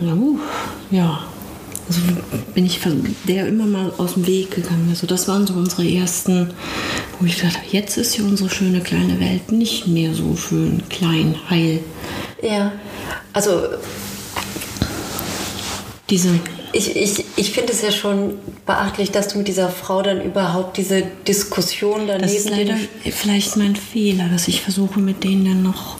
Uh, 0.00 0.38
ja, 0.90 1.22
Also 1.86 2.00
bin 2.54 2.64
ich 2.64 2.80
der 3.28 3.46
immer 3.46 3.66
mal 3.66 3.92
aus 3.98 4.14
dem 4.14 4.26
Weg 4.26 4.52
gegangen. 4.52 4.86
Also 4.88 5.06
das 5.06 5.28
waren 5.28 5.46
so 5.46 5.52
unsere 5.52 5.86
ersten, 5.86 6.50
wo 7.20 7.26
ich 7.26 7.44
habe, 7.44 7.54
jetzt 7.70 7.98
ist 7.98 8.16
ja 8.16 8.24
unsere 8.24 8.48
schöne 8.48 8.80
kleine 8.80 9.20
Welt 9.20 9.52
nicht 9.52 9.86
mehr 9.86 10.14
so 10.14 10.34
schön, 10.36 10.82
klein, 10.88 11.36
heil. 11.50 11.80
Ja, 12.42 12.72
also 13.34 13.68
Diese, 16.08 16.40
ich, 16.76 16.96
ich, 16.96 17.24
ich 17.36 17.52
finde 17.52 17.72
es 17.72 17.82
ja 17.82 17.90
schon 17.90 18.38
beachtlich, 18.66 19.10
dass 19.10 19.28
du 19.28 19.38
mit 19.38 19.48
dieser 19.48 19.70
Frau 19.70 20.02
dann 20.02 20.20
überhaupt 20.20 20.76
diese 20.76 21.02
Diskussion 21.26 22.06
daneben 22.06 22.22
das 22.22 22.32
ist 22.34 22.50
leider 22.50 22.74
vielleicht 23.10 23.56
mein 23.56 23.76
Fehler, 23.76 24.28
dass 24.28 24.48
ich 24.48 24.62
versuche 24.62 25.00
mit 25.00 25.24
denen 25.24 25.44
dann 25.44 25.62
noch 25.62 25.96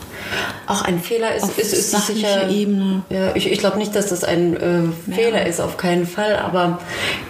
Auch 0.66 0.82
ein 0.82 1.00
Fehler 1.00 1.34
ist, 1.34 1.44
Auf 1.44 1.58
ist, 1.58 1.72
ist 1.72 2.06
sicher. 2.06 2.50
Ebene. 2.50 3.02
Ja, 3.08 3.34
ich 3.34 3.50
ich 3.50 3.58
glaube 3.58 3.78
nicht, 3.78 3.94
dass 3.94 4.08
das 4.08 4.24
ein 4.24 4.56
äh, 4.56 5.12
Fehler 5.12 5.46
ist, 5.46 5.60
auf 5.60 5.76
keinen 5.76 6.06
Fall. 6.06 6.36
Aber 6.36 6.80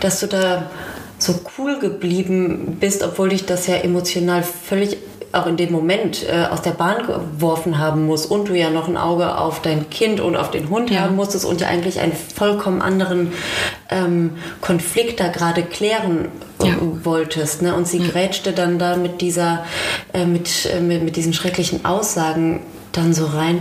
dass 0.01 0.21
du 0.21 0.27
da 0.27 0.71
so 1.19 1.41
cool 1.57 1.79
geblieben 1.79 2.77
bist, 2.81 3.03
obwohl 3.03 3.31
dich 3.31 3.47
das 3.47 3.67
ja 3.67 3.77
emotional 3.77 4.43
völlig 4.43 4.99
auch 5.37 5.47
in 5.47 5.57
dem 5.57 5.71
Moment 5.73 6.25
äh, 6.29 6.47
aus 6.51 6.63
der 6.63 6.71
Bahn 6.73 7.07
geworfen 7.07 7.79
haben 7.79 8.07
muss 8.07 8.27
und 8.27 8.49
du 8.49 8.55
ja 8.55 8.71
noch 8.71 8.89
ein 8.89 8.97
Auge 8.97 9.39
auf 9.39 9.63
dein 9.63 9.89
Kind 9.91 10.21
und 10.21 10.37
auf 10.37 10.51
den 10.51 10.69
Hund 10.71 10.91
Ja. 10.91 11.01
haben 11.03 11.17
musstest 11.17 11.45
und 11.45 11.61
ja 11.61 11.69
eigentlich 11.69 12.01
einen 12.01 12.13
vollkommen 12.13 12.83
anderen 12.83 13.33
ähm, 13.91 14.33
Konflikt 14.61 15.21
da 15.21 15.29
gerade 15.29 15.63
klären 15.63 16.29
äh, 16.63 16.69
Ja. 16.69 16.75
wolltest. 17.05 17.63
Ne? 17.63 17.75
Und 17.75 17.87
sie 17.87 17.99
grätschte 18.01 18.53
dann 18.53 18.79
da 18.79 18.97
mit 18.97 19.21
dieser, 19.21 19.65
äh, 20.13 20.25
mit, 20.27 20.67
äh, 20.75 20.81
mit, 20.81 21.03
mit 21.05 21.17
diesen 21.17 21.33
schrecklichen 21.33 21.85
Aussagen 21.85 22.61
dann 22.93 23.13
so 23.13 23.27
rein. 23.27 23.59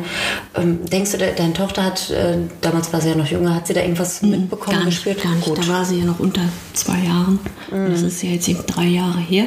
Ähm, 0.56 0.86
denkst 0.86 1.12
du, 1.12 1.18
de 1.18 1.36
deine 1.36 1.52
Tochter 1.54 1.84
hat, 1.84 2.10
äh, 2.10 2.38
damals 2.62 2.94
war 2.94 3.02
sie 3.02 3.10
ja 3.10 3.16
noch 3.16 3.28
jünger, 3.28 3.54
hat 3.54 3.68
sie 3.68 3.74
da 3.74 3.82
irgendwas 3.82 4.22
mitbekommen, 4.22 4.78
gar 4.78 4.86
nicht, 4.86 5.04
gespürt? 5.04 5.22
gar 5.24 5.34
nicht. 5.36 5.46
Gut. 5.46 5.58
Da 5.58 5.68
war 5.68 5.84
sie 5.84 6.00
ja 6.00 6.06
noch 6.06 6.20
unter 6.22 6.40
zwei 6.74 7.00
Jahren. 7.00 7.40
Und 7.70 7.92
das 7.92 8.02
ist 8.02 8.24
ja 8.24 8.30
jetzt 8.30 8.48
eben 8.48 8.66
drei 8.66 8.86
Jahre 8.86 9.20
her. 9.20 9.44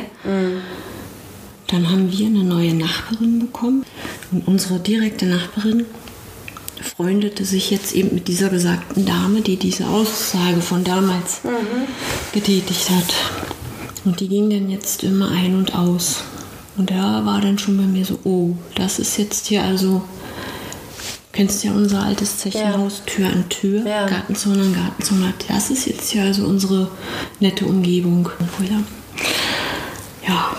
Dann 1.68 1.90
haben 1.90 2.10
wir 2.10 2.26
eine 2.26 2.44
neue 2.44 2.75
Nachbarin 2.75 3.38
bekommen. 3.38 3.84
Und 4.32 4.48
unsere 4.48 4.80
direkte 4.80 5.26
Nachbarin 5.26 5.84
freundete 6.82 7.44
sich 7.44 7.70
jetzt 7.70 7.94
eben 7.94 8.14
mit 8.14 8.26
dieser 8.26 8.48
besagten 8.48 9.04
Dame, 9.04 9.42
die 9.42 9.56
diese 9.56 9.87
Aussage 9.87 10.60
von 10.62 10.82
damals 10.82 11.40
getätigt 12.32 12.90
hat. 12.90 13.14
Und 14.04 14.20
die 14.20 14.28
ging 14.28 14.48
dann 14.48 14.70
jetzt 14.70 15.04
immer 15.04 15.30
ein 15.30 15.54
und 15.56 15.75
aus. 15.75 16.22
Und 16.78 16.90
da 16.90 17.26
war 17.26 17.40
dann 17.40 17.58
schon 17.58 17.76
bei 17.76 17.82
mir 17.82 18.04
so, 18.04 18.18
oh, 18.25 18.54
das 18.75 18.98
ist 18.98 19.18
jetzt 19.18 19.48
hier 19.48 19.62
also, 19.62 20.02
kennst 21.32 21.64
ja 21.64 21.72
unser 21.72 22.02
altes 22.04 22.38
Zechenhaus, 22.38 23.02
Tür 23.04 23.26
an 23.26 23.48
Tür, 23.50 23.84
Ja. 23.87 24.06
Gartenzaun 24.06 24.58
an 24.60 24.75
Gartenzaun. 24.75 25.34
Das 25.48 25.70
ist 25.70 25.87
jetzt 25.87 26.14
ja 26.14 26.22
also 26.22 26.46
unsere 26.46 26.90
nette 27.40 27.66
Umgebung. 27.66 28.30
Ja, 28.62 28.82
ja 30.28 30.56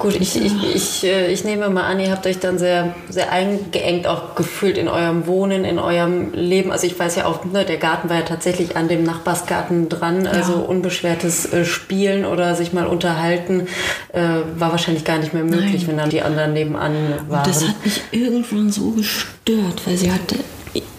Gut, 0.00 0.16
ich, 0.18 0.34
ich, 0.34 0.74
ich, 0.74 1.04
äh, 1.04 1.30
ich 1.30 1.44
nehme 1.44 1.68
mal 1.68 1.82
an, 1.82 2.00
ihr 2.00 2.10
habt 2.10 2.26
euch 2.26 2.38
dann 2.38 2.58
sehr, 2.58 2.94
sehr 3.10 3.30
eingeengt 3.32 4.06
auch 4.06 4.34
gefühlt 4.34 4.78
in 4.78 4.88
eurem 4.88 5.26
Wohnen, 5.26 5.66
in 5.66 5.78
eurem 5.78 6.32
Leben. 6.32 6.72
Also 6.72 6.86
ich 6.86 6.98
weiß 6.98 7.16
ja 7.16 7.26
auch, 7.26 7.44
ne, 7.44 7.66
der 7.66 7.76
Garten 7.76 8.08
war 8.08 8.16
ja 8.16 8.22
tatsächlich 8.22 8.78
an 8.78 8.88
dem 8.88 9.02
Nachbarsgarten 9.04 9.90
dran. 9.90 10.26
Also 10.26 10.54
unbeschwertes 10.54 11.52
äh, 11.52 11.66
Spielen 11.66 12.24
oder 12.24 12.54
sich 12.54 12.72
mal 12.72 12.86
unterhalten 12.86 13.68
äh, 14.14 14.22
war 14.56 14.72
wahrscheinlich 14.72 15.04
gar 15.04 15.18
nicht 15.18 15.34
mehr 15.34 15.44
möglich, 15.44 15.82
Nein. 15.82 15.88
wenn 15.88 15.96
dann 15.98 16.08
die 16.08 16.22
anderen 16.22 16.54
nebenan 16.54 16.94
waren. 17.28 17.40
Und 17.40 17.46
das 17.46 17.68
hat 17.68 17.84
mich 17.84 18.00
irgendwann 18.10 18.72
so 18.72 18.92
gestört, 18.92 19.82
weil 19.84 19.98
sie 19.98 20.10
hatte 20.10 20.36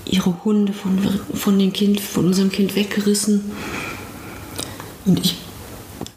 ihre 0.06 0.44
Hunde 0.44 0.74
von, 0.74 1.00
von, 1.34 1.58
dem 1.58 1.74
kind, 1.74 2.00
von 2.00 2.28
unserem 2.28 2.52
Kind 2.52 2.76
weggerissen. 2.76 3.52
Und 5.08 5.20
ich 5.26 5.38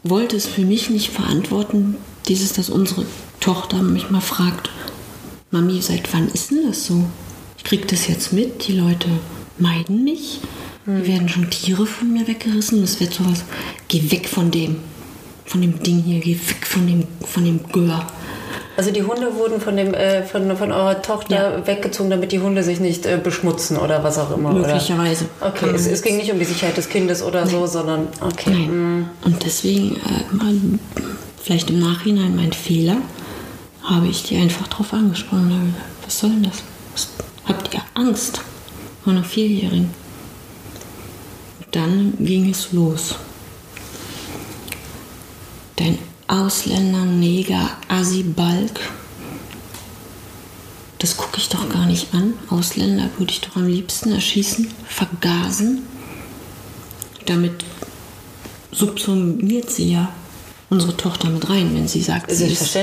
wollte 0.03 0.35
es 0.35 0.45
für 0.45 0.61
mich 0.61 0.91
nicht 0.91 1.09
verantworten, 1.09 1.97
dieses, 2.25 2.53
dass 2.53 2.69
unsere 2.69 3.05
Tochter 3.39 3.81
mich 3.81 4.09
mal 4.09 4.21
fragt, 4.21 4.69
Mami, 5.51 5.81
seit 5.81 6.13
wann 6.13 6.27
ist 6.29 6.51
denn 6.51 6.67
das 6.67 6.85
so? 6.85 7.05
Ich 7.57 7.63
krieg 7.63 7.87
das 7.87 8.07
jetzt 8.07 8.33
mit, 8.33 8.67
die 8.67 8.73
Leute 8.73 9.07
meiden 9.57 10.03
mich, 10.03 10.39
die 10.85 11.07
werden 11.07 11.29
schon 11.29 11.49
Tiere 11.49 11.85
von 11.85 12.11
mir 12.11 12.27
weggerissen, 12.27 12.81
das 12.81 12.99
wird 12.99 13.13
sowas, 13.13 13.43
geh 13.87 14.11
weg 14.11 14.27
von 14.27 14.51
dem, 14.51 14.77
von 15.45 15.61
dem 15.61 15.81
Ding 15.81 16.03
hier, 16.03 16.19
geh 16.19 16.33
weg 16.33 16.65
von 16.65 16.85
dem, 16.85 17.03
von 17.25 17.45
dem 17.45 17.59
Gör. 17.71 18.05
also 18.77 18.91
die 18.91 19.03
Hunde 19.03 19.35
wurden 19.35 19.61
von, 19.61 19.77
dem, 19.77 19.93
äh, 19.93 20.23
von, 20.23 20.55
von 20.57 20.71
eurer 20.71 21.01
Tochter 21.01 21.65
weggezogen, 21.65 22.09
damit 22.09 22.31
die 22.31 22.39
Hunde 22.39 22.63
sich 22.63 22.79
nicht 22.79 23.05
äh, 23.05 23.19
beschmutzen 23.23 23.77
oder 23.77 24.03
was 24.03 24.17
auch 24.17 24.35
immer. 24.35 24.51
Möglicherweise. 24.51 25.25
Oder? 25.39 25.49
Okay, 25.49 25.71
es, 25.73 25.87
es 25.87 26.01
ging 26.01 26.17
nicht 26.17 26.31
um 26.31 26.39
die 26.39 26.45
Sicherheit 26.45 26.77
des 26.77 26.89
Kindes 26.89 27.23
oder 27.23 27.47
so, 27.47 27.65
sondern 27.65 28.07
okay. 28.21 28.51
Nein. 28.51 29.09
Und 29.23 29.43
deswegen, 29.45 29.95
äh, 29.95 30.35
mal, 30.35 30.53
vielleicht 31.45 31.69
im 31.69 31.79
Nachhinein 31.79 32.35
mein 32.35 32.53
Fehler, 32.53 32.97
habe 33.83 34.07
ich 34.07 34.23
die 34.23 34.35
einfach 34.35 34.67
drauf 34.67 34.93
angesprochen. 34.93 35.75
Was 36.03 36.19
soll 36.19 36.31
denn 36.31 36.43
das? 36.43 36.63
Habt 37.47 37.71
ihr 37.71 37.83
Angst 37.93 38.41
vor 39.03 39.13
einer 39.13 39.23
Vierjährigen? 39.23 39.91
Dann 41.69 42.13
ging 42.19 42.49
es 42.49 42.71
los. 42.71 43.15
Dein 45.75 45.99
Ausländer, 46.27 47.05
Neger, 47.05 47.77
Assi, 47.89 48.23
Balk, 48.23 48.79
das 50.97 51.15
gucke 51.15 51.37
ich 51.37 51.49
doch 51.49 51.69
gar 51.69 51.85
nicht 51.85 52.11
an. 52.15 52.33
Ausländer 52.49 53.11
würde 53.19 53.31
ich 53.31 53.41
doch 53.41 53.55
am 53.57 53.67
liebsten 53.67 54.11
erschießen, 54.13 54.71
vergasen. 54.87 55.83
Damit 57.27 57.63
subsumiert 58.71 59.69
sie 59.69 59.91
ja 59.91 60.11
unsere 60.75 60.95
Tochter 60.97 61.29
mit 61.29 61.49
rein, 61.49 61.73
wenn 61.73 61.87
sie 61.87 62.01
sagt, 62.01 62.31
sie 62.31 62.45
ist 62.45 62.75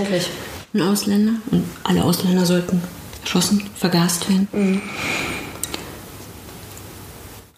ein 0.75 0.83
Ausländer 0.83 1.35
und 1.51 1.65
alle 1.85 2.03
Ausländer 2.03 2.47
sollten 2.47 2.83
erschossen, 3.23 3.63
vergast 3.77 4.29
werden. 4.29 4.83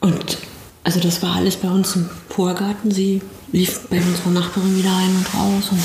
Und 0.00 0.38
also 0.82 1.00
das 1.00 1.22
war 1.22 1.36
alles 1.36 1.56
bei 1.56 1.70
uns 1.70 1.96
im 1.96 2.10
Vorgarten. 2.28 2.90
Sie 2.90 3.22
lief 3.52 3.88
bei 3.88 4.00
unserer 4.00 4.30
Nachbarin 4.30 4.76
wieder 4.76 4.90
rein 4.90 5.16
und 5.16 5.34
raus 5.34 5.68
und 5.70 5.80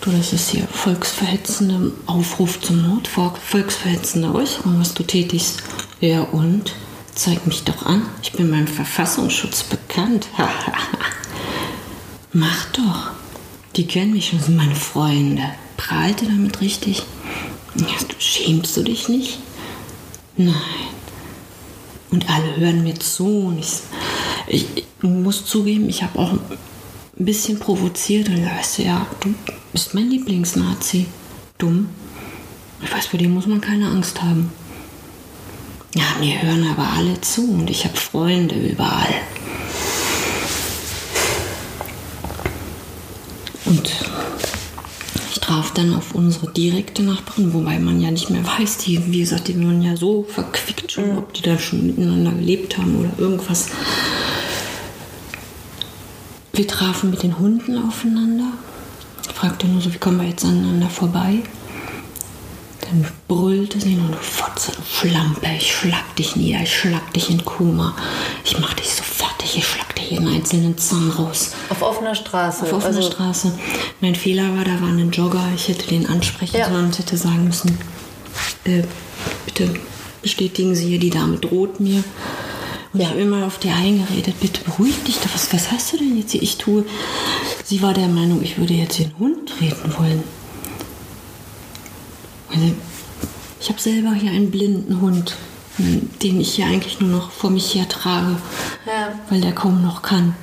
du, 0.00 0.10
das 0.16 0.32
ist 0.32 0.50
hier 0.50 0.66
volksverhetzende 0.68 1.92
Aufruf 2.06 2.60
zum 2.60 2.88
Mord, 2.88 3.08
volksverhetzende 3.08 4.32
Äußerung, 4.32 4.80
was 4.80 4.94
du 4.94 5.02
tätigst. 5.02 5.62
Ja 6.00 6.22
und? 6.22 6.74
Zeig 7.14 7.44
mich 7.48 7.64
doch 7.64 7.84
an. 7.84 8.06
Ich 8.22 8.32
bin 8.32 8.48
beim 8.48 8.68
Verfassungsschutz 8.68 9.64
bekannt. 9.64 10.28
Mach 12.32 12.66
doch. 12.66 13.17
Die 13.78 13.86
kennen 13.86 14.12
mich 14.12 14.26
schon, 14.26 14.40
sind 14.40 14.56
meine 14.56 14.74
Freunde. 14.74 15.44
Prahlte 15.76 16.26
damit 16.26 16.60
richtig. 16.60 17.04
Ja, 17.76 17.86
du 18.08 18.14
schämst 18.18 18.76
du 18.76 18.82
dich 18.82 19.08
nicht? 19.08 19.38
Nein. 20.36 20.52
Und 22.10 22.28
alle 22.28 22.56
hören 22.56 22.82
mir 22.82 22.96
zu. 22.96 23.56
Ich, 24.48 24.64
ich 24.74 24.84
muss 25.00 25.46
zugeben, 25.46 25.88
ich 25.88 26.02
habe 26.02 26.18
auch 26.18 26.32
ein 26.32 26.40
bisschen 27.18 27.60
provoziert. 27.60 28.28
Und 28.28 28.44
weißt 28.44 28.78
du, 28.78 28.82
ja, 28.82 29.06
du 29.20 29.32
bist 29.72 29.94
mein 29.94 30.10
Lieblingsnazi. 30.10 31.06
Dumm. 31.56 31.88
Ich 32.82 32.92
weiß, 32.92 33.06
vor 33.06 33.20
dem 33.20 33.32
muss 33.32 33.46
man 33.46 33.60
keine 33.60 33.90
Angst 33.90 34.20
haben. 34.20 34.50
Ja, 35.94 36.02
mir 36.18 36.42
hören 36.42 36.66
aber 36.68 36.88
alle 36.96 37.20
zu 37.20 37.48
und 37.52 37.70
ich 37.70 37.84
habe 37.84 37.96
Freunde 37.96 38.56
überall. 38.56 39.14
Und 43.68 43.92
ich 45.30 45.40
traf 45.40 45.74
dann 45.74 45.94
auf 45.94 46.14
unsere 46.14 46.50
direkte 46.50 47.02
Nachbarin, 47.02 47.52
wobei 47.52 47.78
man 47.78 48.00
ja 48.00 48.10
nicht 48.10 48.30
mehr 48.30 48.44
weiß, 48.46 48.78
die, 48.78 49.12
wie 49.12 49.20
gesagt, 49.20 49.48
die 49.48 49.60
waren 49.60 49.82
ja 49.82 49.94
so 49.94 50.22
verquickt 50.22 50.90
schon, 50.90 51.18
ob 51.18 51.34
die 51.34 51.42
da 51.42 51.58
schon 51.58 51.86
miteinander 51.86 52.32
gelebt 52.32 52.78
haben 52.78 52.96
oder 52.96 53.10
irgendwas. 53.18 53.68
Wir 56.54 56.66
trafen 56.66 57.10
mit 57.10 57.22
den 57.22 57.38
Hunden 57.38 57.76
aufeinander. 57.86 58.52
Ich 59.28 59.34
fragte 59.34 59.68
nur 59.68 59.82
so, 59.82 59.92
wie 59.92 59.98
kommen 59.98 60.20
wir 60.20 60.28
jetzt 60.28 60.44
aneinander 60.44 60.88
vorbei? 60.88 61.42
Dann 62.80 63.06
brüllte 63.28 63.78
sie 63.78 63.96
nur, 63.96 64.08
du 64.08 64.16
Fotze, 64.16 64.72
du 64.72 64.82
Schlampe, 64.82 65.46
ich 65.58 65.70
schlag 65.70 66.16
dich 66.16 66.36
nieder, 66.36 66.62
ich 66.62 66.74
schlag 66.74 67.12
dich 67.12 67.28
in 67.28 67.44
Koma. 67.44 67.94
Ich 68.44 68.58
mach 68.58 68.72
dich 68.72 68.94
so 68.94 69.02
fertig, 69.02 69.58
ich 69.58 69.64
jeden 70.10 70.28
einzelnen 70.28 70.76
Zahn 70.78 71.10
raus. 71.10 71.52
Auf 71.70 71.82
offener 71.82 72.14
Straße. 72.14 72.62
Auf 72.64 72.72
offener 72.72 72.96
also, 72.96 73.10
Straße. 73.10 73.52
Mein 74.00 74.14
Fehler 74.14 74.56
war, 74.56 74.64
da 74.64 74.80
war 74.80 74.88
ein 74.88 75.10
Jogger. 75.10 75.42
Ich 75.54 75.68
hätte 75.68 75.86
den 75.88 76.06
ansprechen 76.08 76.56
Ja. 76.56 76.68
sollen 76.68 76.86
und 76.86 76.98
hätte 76.98 77.16
sagen 77.16 77.44
müssen, 77.44 77.78
äh, 78.64 78.82
bitte 79.46 79.68
bestätigen 80.22 80.74
Sie 80.74 80.86
hier, 80.88 80.98
die 80.98 81.10
Dame 81.10 81.36
droht 81.38 81.80
mir. 81.80 82.02
Und 82.92 83.00
Ja. 83.00 83.06
ich 83.06 83.10
habe 83.12 83.20
immer 83.20 83.46
auf 83.46 83.58
die 83.58 83.70
eingeredet, 83.70 84.40
bitte 84.40 84.62
beruhig 84.64 84.94
dich 85.06 85.16
doch. 85.18 85.34
Was, 85.34 85.52
was 85.52 85.70
hast 85.70 85.92
du 85.92 85.98
denn 85.98 86.16
jetzt 86.16 86.32
hier? 86.32 86.42
Ich 86.42 86.56
tue. 86.56 86.84
Sie 87.64 87.82
war 87.82 87.92
der 87.94 88.08
Meinung, 88.08 88.42
ich 88.42 88.58
würde 88.58 88.74
jetzt 88.74 88.98
den 88.98 89.16
Hund 89.18 89.48
treten 89.50 89.92
wollen. 89.98 90.24
Also, 92.50 92.72
ich 93.60 93.68
habe 93.68 93.80
selber 93.80 94.14
hier 94.14 94.30
einen 94.30 94.50
blinden 94.50 95.00
Hund. 95.00 95.36
Den 95.78 96.40
ich 96.40 96.54
hier 96.54 96.66
eigentlich 96.66 97.00
nur 97.00 97.10
noch 97.10 97.30
vor 97.30 97.50
mich 97.50 97.74
her 97.74 97.88
trage, 97.88 98.36
Ja. 98.86 99.12
weil 99.30 99.40
der 99.40 99.52
kaum 99.52 99.82
noch 99.82 100.02
kann. 100.02 100.34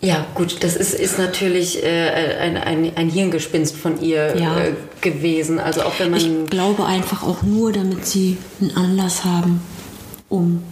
Ja, 0.00 0.26
gut, 0.34 0.62
das 0.62 0.76
ist, 0.76 0.92
ist 0.92 1.18
natürlich 1.18 1.82
äh, 1.82 2.36
ein, 2.38 2.56
ein, 2.58 2.92
ein 2.94 3.08
Hirngespinst 3.08 3.74
von 3.74 4.02
ihr 4.02 4.36
Ja. 4.36 4.58
äh, 4.58 4.72
gewesen. 5.00 5.58
Also 5.58 5.82
auch 5.82 5.98
wenn 5.98 6.10
man. 6.10 6.20
Ich 6.20 6.50
glaube 6.50 6.84
einfach 6.84 7.22
auch 7.22 7.42
nur, 7.42 7.72
damit 7.72 8.04
sie 8.04 8.36
einen 8.60 8.76
Anlass 8.76 9.24
haben, 9.24 9.62
um 10.28 10.62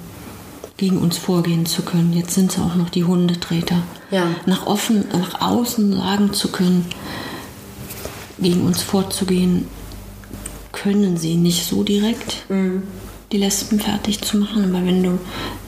gegen 0.77 0.99
uns 0.99 1.17
vorgehen 1.17 1.65
zu 1.65 1.81
können. 1.83 2.13
Jetzt 2.13 2.35
sind 2.35 2.53
sie 2.53 2.61
auch 2.61 2.75
noch 2.75 2.91
die 2.91 3.05
Hundetreter. 3.05 3.77
Ja. 4.11 4.27
Nach 4.45 4.67
offen, 4.67 5.05
nach 5.13 5.41
außen 5.41 5.95
sagen 5.97 6.33
zu 6.35 6.49
können, 6.49 6.85
gegen 8.39 8.67
uns 8.67 8.83
vorzugehen, 8.83 9.67
können 10.83 11.17
sie 11.17 11.35
nicht 11.37 11.65
so 11.67 11.83
direkt 11.83 12.45
Mhm. 12.49 12.83
die 13.31 13.39
Lesben 13.39 13.81
fertig 13.81 14.21
zu 14.23 14.37
machen. 14.39 14.65
Aber 14.65 14.85
wenn 14.87 15.03
du 15.03 15.19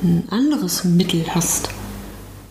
ein 0.02 0.24
anderes 0.30 0.84
Mittel 0.84 1.24
hast, 1.34 1.68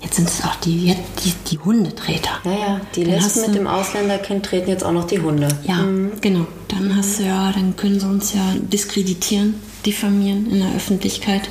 jetzt 0.01 0.15
sind 0.15 0.27
es 0.29 0.43
auch 0.43 0.55
die, 0.57 0.87
jetzt 0.87 1.01
die, 1.25 1.33
die 1.51 1.59
Hundetreter. 1.59 2.31
naja, 2.43 2.81
die 2.95 3.03
Dann 3.03 3.11
Lesben 3.13 3.25
hast 3.25 3.35
mit 3.37 3.47
du- 3.49 3.53
dem 3.53 3.67
Ausländerkind 3.67 4.45
treten 4.45 4.69
jetzt 4.69 4.83
auch 4.83 4.91
noch 4.91 5.05
die 5.07 5.19
Hunde. 5.19 5.47
Ja, 5.67 5.83
genau. 6.21 6.45
Dann 6.69 6.95
hast 6.95 7.19
du 7.19 7.23
ja, 7.23 7.51
dann 7.51 7.75
können 7.75 7.99
sie 7.99 8.07
uns 8.07 8.33
ja 8.33 8.41
diskreditieren, 8.71 9.55
diffamieren 9.85 10.49
in 10.49 10.59
der 10.59 10.73
Öffentlichkeit. 10.75 11.49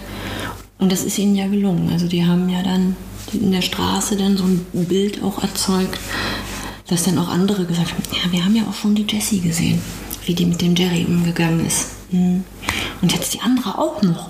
Und 0.79 0.91
das 0.91 1.05
ist 1.05 1.19
ihnen 1.19 1.37
ja 1.37 1.47
gelungen. 1.47 1.91
Also 1.93 2.09
die 2.09 2.25
haben 2.27 2.49
ja 2.49 2.63
dann 2.63 2.97
in 3.33 3.53
der 3.53 3.63
Straße 3.63 4.17
dann 4.17 4.37
so 4.37 4.45
ein 4.45 4.67
Bild 4.73 5.23
auch 5.23 5.41
erzeugt, 5.43 5.99
dass 6.89 7.05
dann 7.05 7.19
auch 7.19 7.29
andere 7.29 7.65
gesagt 7.65 7.93
haben, 7.93 8.03
ja, 8.13 8.33
wir 8.33 8.45
haben 8.45 8.57
ja 8.57 8.65
auch 8.69 8.75
schon 8.75 8.95
die 8.97 9.07
Jessie 9.09 9.41
gesehen, 9.41 9.81
wie 10.27 10.35
die 10.35 10.47
mit 10.47 10.61
dem 10.61 10.75
Jerry 10.75 11.05
umgegangen 11.09 11.67
ist. 11.67 11.87
Hm. 12.11 12.45
Und 13.01 13.13
jetzt 13.13 13.35
die 13.35 13.41
andere 13.41 13.79
auch 13.79 14.01
noch. 14.03 14.29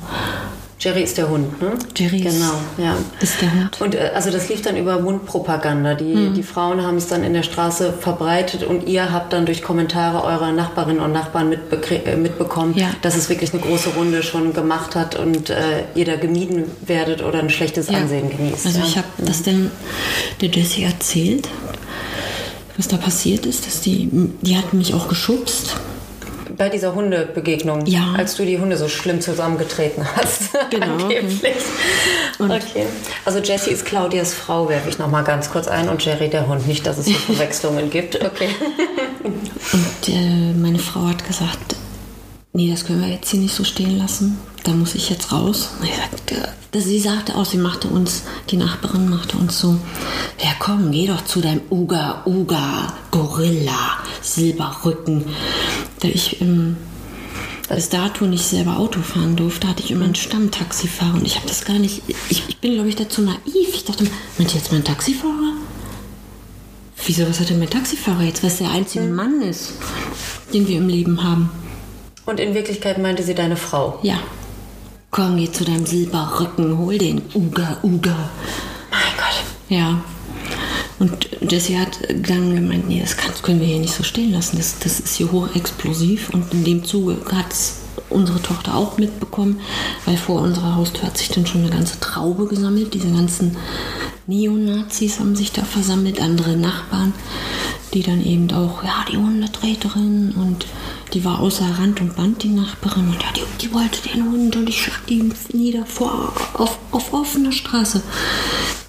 Jerry 0.81 1.03
ist 1.05 1.17
der 1.17 1.29
Hund, 1.29 1.63
ne? 1.63 1.75
Jerry 1.95 2.19
ist- 2.23 2.35
genau, 2.41 2.55
ja. 2.77 2.97
ist 3.21 3.41
der 3.41 3.53
Hund. 3.55 3.81
Und 3.81 3.95
äh, 3.95 4.11
also 4.17 4.33
das 4.33 4.49
lief 4.49 4.63
dann 4.63 4.77
über 4.77 4.99
Mundpropaganda. 4.99 5.95
Die, 5.95 6.31
die 6.31 6.43
Frauen 6.43 6.83
haben 6.83 6.97
es 6.97 7.07
dann 7.07 7.23
in 7.23 7.35
der 7.35 7.45
Straße 7.45 7.93
verbreitet 7.93 8.65
und 8.65 8.89
ihr 8.89 9.13
habt 9.13 9.33
dann 9.33 9.47
durch 9.47 9.63
Kommentare 9.63 10.25
eurer 10.25 10.51
Nachbarinnen 10.51 11.01
und 11.01 11.13
Nachbarn 11.13 11.53
äh, 11.53 12.17
mitbekommen, 12.17 12.75
Ja. 12.77 12.89
dass 13.01 13.15
es 13.17 13.29
wirklich 13.29 13.53
eine 13.53 13.63
große 13.63 13.91
Runde 13.91 14.25
schon 14.25 14.55
gemacht 14.55 14.97
hat 14.97 15.15
und 15.15 15.51
äh, 15.51 15.85
ihr 15.95 16.05
da 16.05 16.17
gemieden 16.17 16.65
werdet 16.85 17.23
oder 17.23 17.39
ein 17.39 17.51
schlechtes 17.51 17.89
Ja. 17.89 17.99
Ansehen 17.99 18.29
genießt. 18.29 18.67
Also 18.67 18.81
ich 18.85 18.97
habe 18.97 19.07
das 19.19 19.45
dann 19.45 19.71
der 20.41 20.49
Jessie 20.49 20.83
erzählt, 20.83 21.49
was 22.77 22.89
da 22.89 22.97
passiert 22.97 23.47
ist, 23.47 23.67
dass 23.67 23.81
die, 23.81 24.09
die 24.43 24.57
hat 24.57 24.73
mich 24.73 24.95
auch 24.95 25.09
geschubst. 25.09 25.77
Bei 26.57 26.69
dieser 26.69 26.95
Hundebegegnung, 26.95 27.87
Ja. 27.87 28.13
als 28.17 28.37
du 28.37 28.45
die 28.45 28.59
Hunde 28.59 28.77
so 28.77 28.89
schlimm 28.89 29.21
zusammengetreten 29.21 30.05
hast. 30.17 30.51
Genau. 30.71 31.05
Angeblich. 31.05 31.55
Okay. 32.39 32.87
Also 33.27 33.41
Jessie 33.41 33.71
ist 33.71 33.85
Claudias 33.85 34.33
Frau, 34.33 34.69
werfe 34.71 34.89
ich 34.89 34.99
noch 34.99 35.11
mal 35.11 35.23
ganz 35.23 35.51
kurz 35.51 35.69
ein, 35.69 35.89
und 35.91 36.03
Jerry 36.05 36.29
der 36.31 36.47
Hund. 36.49 36.67
Nicht, 36.67 36.87
dass 36.87 36.97
es 36.99 37.07
hier 37.07 37.17
Verwechslungen 37.27 37.91
gibt. 37.91 38.17
Okay. 38.25 38.49
Und 39.23 40.09
äh, 40.09 40.53
meine 40.55 40.79
Frau 40.79 41.07
hat 41.07 41.27
gesagt, 41.27 41.77
nee, 42.55 42.71
das 42.71 42.87
können 42.87 43.03
wir 43.03 43.09
jetzt 43.09 43.31
hier 43.31 43.41
nicht 43.41 43.55
so 43.55 43.65
stehen 43.65 43.99
lassen. 43.99 44.39
Da 44.65 44.73
muss 44.73 44.95
ich 44.95 45.11
jetzt 45.11 45.33
raus. 45.33 45.71
Sagte, 45.81 46.49
dass 46.71 46.85
sie 46.85 47.01
sagte 47.01 47.37
auch, 47.37 47.45
sie 47.45 47.59
machte 47.59 47.89
uns, 47.89 48.23
die 48.51 48.57
Nachbarin 48.57 49.09
machte 49.09 49.37
uns 49.37 49.59
so, 49.59 49.77
ja 50.39 50.51
komm, 50.59 50.93
geh 50.93 51.07
doch 51.07 51.25
zu 51.25 51.41
deinem 51.41 51.63
Uga, 51.71 52.23
Uga, 52.27 52.93
Gorilla, 53.11 53.99
Silberrücken. 54.23 55.25
Da 56.01 56.09
ich 56.09 56.41
ähm, 56.41 56.77
bis 57.69 57.89
dato 57.89 58.27
nicht 58.27 58.45
selber 58.45 58.77
Auto 58.79 59.01
fahren 59.01 59.35
durfte, 59.35 59.69
hatte 59.69 59.83
ich 59.83 59.91
immer 59.91 60.05
einen 60.05 60.15
Stammtaxifahrer 60.15 61.15
und 61.15 61.27
ich 61.27 61.37
habe 61.37 61.49
das 61.49 61.65
gar 61.65 61.79
nicht, 61.79 62.03
ich, 62.07 62.43
ich 62.49 62.59
bin 62.59 62.75
glaube 62.75 62.89
ich 62.89 62.97
dazu 62.97 63.23
naiv. 63.23 63.75
Ich 63.75 63.85
dachte, 63.85 64.07
meint 64.39 64.55
jetzt 64.55 64.71
mein 64.71 64.85
Taxifahrer? 64.85 65.55
Wieso, 67.05 67.29
was 67.29 67.41
hat 67.41 67.51
denn 67.51 67.59
mein 67.59 67.71
Taxifahrer 67.71 68.23
jetzt, 68.23 68.45
was 68.45 68.59
der 68.59 68.71
einzige 68.71 69.07
Mann 69.07 69.43
ist, 69.43 69.73
den 70.55 70.69
wir 70.69 70.79
im 70.79 70.89
Leben 70.89 71.25
haben? 71.25 71.51
Und 72.27 72.39
in 72.39 72.55
Wirklichkeit 72.55 72.99
meinte 72.99 73.25
sie 73.25 73.35
deine 73.35 73.57
Frau. 73.57 73.99
Ja. 74.03 74.21
Komm, 75.15 75.37
geh 75.37 75.53
zu 75.53 75.67
deinem 75.67 75.85
Silberrücken, 75.85 76.79
hol 76.79 76.97
den 76.97 77.21
Uga, 77.35 77.77
Uga. 77.83 78.31
Mein 78.91 79.15
Gott. 79.19 79.45
Ja. 79.69 80.03
Und 80.99 81.29
Jessie 81.43 81.77
hat 81.77 81.99
dann 82.09 82.55
gemeint, 82.55 82.89
nee, 82.89 82.99
das 82.99 83.43
können 83.43 83.61
wir 83.61 83.67
hier 83.67 83.81
nicht 83.81 83.93
so 83.93 84.05
stehen 84.05 84.33
lassen. 84.33 84.57
Das, 84.57 84.79
das 84.79 85.01
ist 85.01 85.15
hier 85.17 85.31
hochexplosiv. 85.31 86.31
Und 86.31 86.51
in 86.55 86.65
dem 86.65 86.83
Zuge 86.83 87.19
hat 87.31 87.53
es 87.53 87.81
unsere 88.09 88.41
Tochter 88.41 88.75
auch 88.75 88.97
mitbekommen, 88.97 89.61
weil 90.07 90.17
vor 90.17 90.41
unserer 90.41 90.77
Haustür 90.77 91.03
hat 91.03 91.19
sich 91.19 91.29
dann 91.29 91.45
schon 91.45 91.61
eine 91.61 91.71
ganze 91.71 92.01
Traube 92.01 92.47
gesammelt. 92.47 92.95
Diese 92.95 93.11
ganzen 93.11 93.59
Neonazis 94.27 95.21
haben 95.21 95.37
sich 95.37 95.53
da 95.53 95.63
versammelt, 95.63 96.23
andere 96.23 96.57
Nachbarn, 96.57 97.13
die 97.95 98.03
dann 98.03 98.25
eben 98.25 98.51
auch, 98.53 98.83
ja, 98.83 99.05
die 99.11 99.17
Hundetreterin 99.17 100.35
und 100.37 100.67
die 101.13 101.25
war 101.25 101.41
außer 101.41 101.65
Rand 101.79 102.01
und 102.01 102.17
Band, 102.17 102.43
die 102.43 102.49
Nachbarin. 102.49 103.09
Und 103.09 103.23
ja, 103.23 103.29
die, 103.37 103.43
die 103.61 103.73
wollte 103.75 104.09
den 104.09 104.25
Hund 104.25 104.57
und 104.57 104.69
ich 104.69 104.83
schlag 104.83 105.07
die 105.09 105.31
nieder 105.53 105.85
vor, 105.85 106.33
auf, 106.55 106.79
auf 106.91 107.13
offener 107.13 107.53
Straße. 107.53 108.03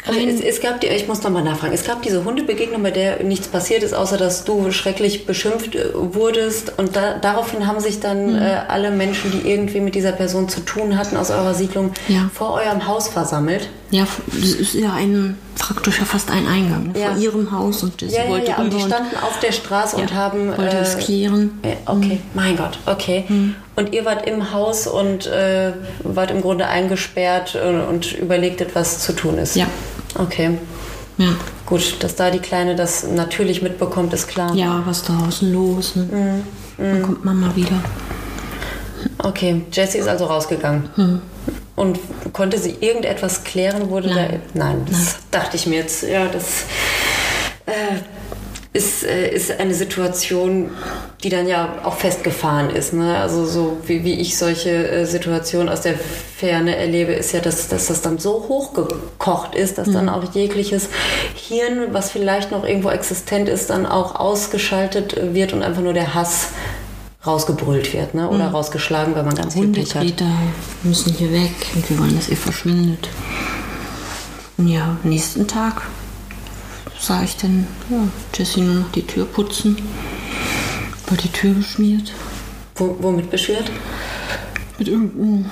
Also 0.06 0.20
es, 0.20 0.42
es 0.42 0.60
gab 0.62 0.82
die, 0.82 0.88
ich 0.88 1.08
muss 1.08 1.24
noch 1.24 1.32
mal 1.32 1.44
nachfragen, 1.44 1.74
es 1.74 1.86
gab 1.86 2.02
diese 2.02 2.26
Hundebegegnung, 2.26 2.84
bei 2.84 2.92
der 2.92 3.24
nichts 3.24 3.48
passiert 3.48 3.84
ist, 3.84 3.94
außer 3.94 4.18
dass 4.18 4.44
du 4.44 4.70
schrecklich 4.72 5.26
beschimpft 5.26 5.76
äh, 5.76 5.86
wurdest 5.94 6.74
und 6.78 6.96
da, 6.98 7.18
daraufhin 7.20 7.68
haben 7.68 7.80
sich 7.80 8.00
dann 8.02 8.32
Mhm. 8.34 8.42
äh, 8.42 8.56
alle 8.68 8.92
Menschen, 8.92 9.32
die 9.32 9.50
irgendwie 9.50 9.80
mit 9.80 9.96
dieser 9.96 10.12
Person 10.12 10.50
zu 10.50 10.60
tun 10.60 10.98
hatten 10.98 11.16
aus 11.16 11.30
eurer 11.30 11.54
Siedlung, 11.54 11.92
Ja. 12.10 12.30
vor 12.34 12.52
eurem 12.54 12.86
Haus 12.86 13.08
versammelt. 13.08 13.70
Ja, 13.94 14.08
das 14.28 14.50
ist 14.54 14.74
ja 14.74 14.92
ein, 14.94 15.38
praktisch 15.60 16.00
ja 16.00 16.06
fast 16.06 16.32
ein 16.32 16.48
Eingang 16.48 16.92
ne? 16.94 17.00
Ja. 17.00 17.12
vor 17.12 17.22
ihrem 17.22 17.52
Haus 17.52 17.84
und 17.84 18.00
sie 18.00 18.08
Ja, 18.08 18.24
ja, 18.24 18.30
wollte 18.30 18.50
ja, 18.52 18.58
und 18.58 18.74
die 18.74 18.80
standen 18.80 19.16
auf 19.18 19.40
der 19.40 19.52
Straße 19.52 19.98
und 19.98 20.14
haben... 20.16 20.48
wollte 20.58 20.78
es 20.78 20.98
klären. 20.98 21.60
äh, 21.62 21.76
Okay, 21.86 22.20
mein 22.34 22.58
Gott, 22.58 22.80
okay. 22.88 23.26
Und 23.76 23.94
ihr 23.94 24.04
wart 24.04 24.28
im 24.28 24.52
Haus 24.52 24.88
und 24.88 25.28
äh, 25.28 25.74
wart 26.04 26.32
im 26.32 26.42
Grunde 26.42 26.66
eingesperrt 26.66 27.56
und, 27.56 27.82
und 27.82 28.14
überlegtet, 28.14 28.72
was 28.74 29.00
zu 29.00 29.14
tun 29.14 29.38
ist. 29.38 29.56
Ja. 29.56 29.68
Okay. 30.18 30.58
Ja. 31.20 31.30
Gut, 31.68 31.98
dass 32.00 32.16
da 32.16 32.32
die 32.32 32.40
Kleine 32.40 32.76
das 32.76 33.06
natürlich 33.08 33.62
mitbekommt, 33.62 34.12
ist 34.14 34.28
klar. 34.28 34.56
ja, 34.56 34.82
was 34.86 35.04
draußen 35.04 35.54
los? 35.54 35.96
Ne? 35.96 36.04
Mhm. 36.04 36.84
Dann 36.84 37.02
kommt 37.04 37.24
Mama 37.26 37.52
wieder. 37.56 37.80
Okay, 39.20 39.62
Jessie 39.72 40.00
ist 40.00 40.08
also 40.08 40.26
rausgegangen. 40.26 41.22
Und 41.76 42.00
konnte 42.34 42.60
sie 42.60 42.76
irgendetwas 42.80 43.44
klären? 43.44 43.90
Wurde 43.90 44.10
Nein. 44.10 44.42
da. 44.54 44.66
Nein, 44.66 44.86
das 44.90 45.18
dachte 45.32 45.56
ich 45.58 45.66
mir 45.66 45.80
jetzt. 45.80 46.04
Ja, 46.04 46.28
das 46.28 46.66
äh, 47.66 47.98
ist, 48.74 49.04
äh, 49.04 49.30
ist 49.30 49.52
eine 49.60 49.74
Situation, 49.74 50.72
die 51.24 51.30
dann 51.30 51.48
ja 51.48 51.76
auch 51.84 51.96
festgefahren 51.96 52.70
ist. 52.72 52.94
Ne? 52.94 53.18
Also, 53.18 53.46
so 53.46 53.78
wie, 53.86 54.04
wie 54.04 54.20
ich 54.20 54.38
solche 54.38 54.70
äh, 54.88 55.06
Situationen 55.06 55.70
aus 55.70 55.82
der 55.82 55.94
Ferne 55.96 56.76
erlebe, 56.76 57.14
ist 57.14 57.34
ja, 57.34 57.40
dass, 57.40 57.68
dass 57.70 57.88
das 57.88 58.02
dann 58.02 58.18
so 58.18 58.46
hochgekocht 58.50 59.56
ist, 59.56 59.78
dass 59.78 59.88
Hm. 59.88 59.94
dann 59.94 60.10
auch 60.10 60.34
jegliches 60.34 60.90
Hirn, 61.36 61.88
was 61.92 62.12
vielleicht 62.12 62.52
noch 62.52 62.66
irgendwo 62.66 62.90
existent 62.90 63.48
ist, 63.48 63.70
dann 63.70 63.86
auch 63.86 64.16
ausgeschaltet 64.16 65.16
wird 65.34 65.54
und 65.54 65.62
einfach 65.64 65.82
nur 65.82 65.94
der 65.94 66.14
Hass 66.16 66.50
rausgebrüllt 67.26 67.94
wird 67.94 68.14
ne? 68.14 68.30
Oder 68.30 68.50
rausgeschlagen, 68.50 69.16
wenn 69.16 69.26
man 69.26 69.36
ganz 69.36 69.54
viel 69.54 69.68
Pech 69.70 69.96
hat. 69.96 70.24
Müssen 70.84 71.14
hier 71.14 71.32
weg 71.32 71.54
und 71.76 71.90
wir 71.90 72.00
wollen, 72.00 72.16
dass 72.16 72.30
ihr 72.30 72.38
verschwindet. 72.38 73.10
Und 74.58 74.68
ja, 74.68 74.98
am 75.04 75.10
nächsten 75.10 75.48
Tag 75.48 75.84
sah 77.00 77.24
ich 77.24 77.38
dann 77.38 77.68
ja, 77.90 77.98
Jessie 78.34 78.62
nur 78.62 78.76
noch 78.76 78.92
die 78.92 79.06
Tür 79.06 79.26
putzen. 79.26 79.78
War 81.08 81.18
die 81.18 81.30
Tür 81.30 81.54
geschmiert. 81.54 82.12
Wo, 82.76 82.98
womit 83.00 83.30
beschwert? 83.30 83.70
mit 84.80 84.88
irgendeinem 84.88 85.46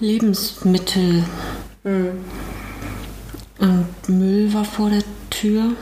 Lebensmittel. 0.00 1.24
Und 3.58 4.08
Müll 4.08 4.52
war 4.54 4.64
vor 4.64 4.90
der 4.90 5.02
Tür. 5.28 5.72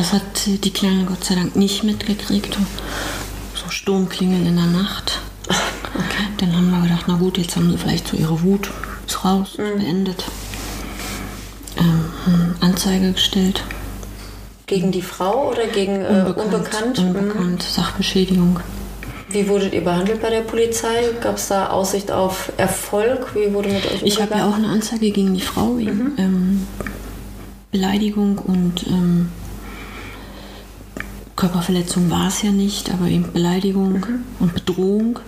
Das 0.00 0.14
hat 0.14 0.46
die 0.46 0.72
Kleine 0.72 1.04
Gott 1.04 1.24
sei 1.24 1.34
Dank 1.34 1.56
nicht 1.56 1.84
mitgekriegt. 1.84 2.56
So 3.54 3.68
Sturmklingeln 3.68 4.46
in 4.46 4.56
der 4.56 4.64
Nacht. 4.64 5.18
Dann 6.38 6.56
haben 6.56 6.70
wir 6.70 6.80
gedacht, 6.88 7.04
na 7.06 7.16
gut, 7.16 7.36
jetzt 7.36 7.54
haben 7.56 7.70
sie 7.70 7.76
vielleicht 7.76 8.08
so 8.08 8.16
ihre 8.16 8.42
Wut 8.42 8.70
ist 9.06 9.24
raus, 9.24 9.56
beendet. 9.58 10.24
Ähm, 11.76 12.54
Anzeige 12.60 13.12
gestellt. 13.12 13.62
Gegen 14.66 14.90
die 14.90 15.02
Frau 15.02 15.50
oder 15.50 15.66
gegen 15.66 16.00
äh, 16.00 16.32
unbekannt? 16.34 16.98
Mhm. 16.98 17.08
Unbekannt, 17.08 17.62
Sachbeschädigung. 17.62 18.60
Wie 19.28 19.48
wurdet 19.48 19.74
ihr 19.74 19.84
behandelt 19.84 20.22
bei 20.22 20.30
der 20.30 20.40
Polizei? 20.40 21.10
Gab 21.20 21.36
es 21.36 21.48
da 21.48 21.68
Aussicht 21.68 22.10
auf 22.10 22.52
Erfolg? 22.56 23.34
Wie 23.34 23.52
wurde 23.52 23.68
mit 23.68 23.84
euch 23.84 24.02
Ich 24.02 24.22
habe 24.22 24.36
ja 24.36 24.48
auch 24.48 24.54
eine 24.54 24.68
Anzeige 24.68 25.10
gegen 25.10 25.34
die 25.34 25.42
Frau 25.42 25.76
wegen 25.76 26.12
ähm, 26.16 26.66
Beleidigung 27.70 28.38
und 28.38 28.86
ähm, 28.86 29.28
Körperverletzung 31.40 32.10
war 32.10 32.28
es 32.28 32.42
ja 32.42 32.50
nicht, 32.50 32.90
aber 32.92 33.06
eben 33.06 33.32
Beleidigung 33.32 34.04
und 34.40 34.52
Bedrohung. 34.52 35.18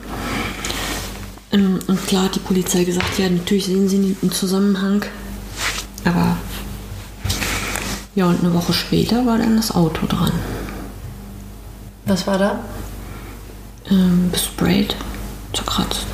Ähm, 1.51 1.79
Und 1.87 2.07
klar 2.07 2.25
hat 2.25 2.35
die 2.35 2.41
Polizei 2.41 2.85
gesagt, 2.85 3.19
ja, 3.19 3.31
natürlich 3.31 3.65
sehen 3.65 3.89
sie 3.89 3.97
einen 4.21 4.31
Zusammenhang. 4.31 5.07
Aber 6.05 6.37
ja, 8.15 8.27
und 8.27 8.41
eine 8.41 8.53
Woche 8.53 8.75
später 8.75 9.25
war 9.25 9.39
dann 9.39 9.57
das 9.57 9.75
Auto 9.75 10.07
dran. 10.07 10.33
Was 12.05 12.27
war 12.27 12.37
da? 12.37 12.61
Ähm, 13.91 14.29
besprayt, 14.31 14.95
zerkratzt. 15.55 16.05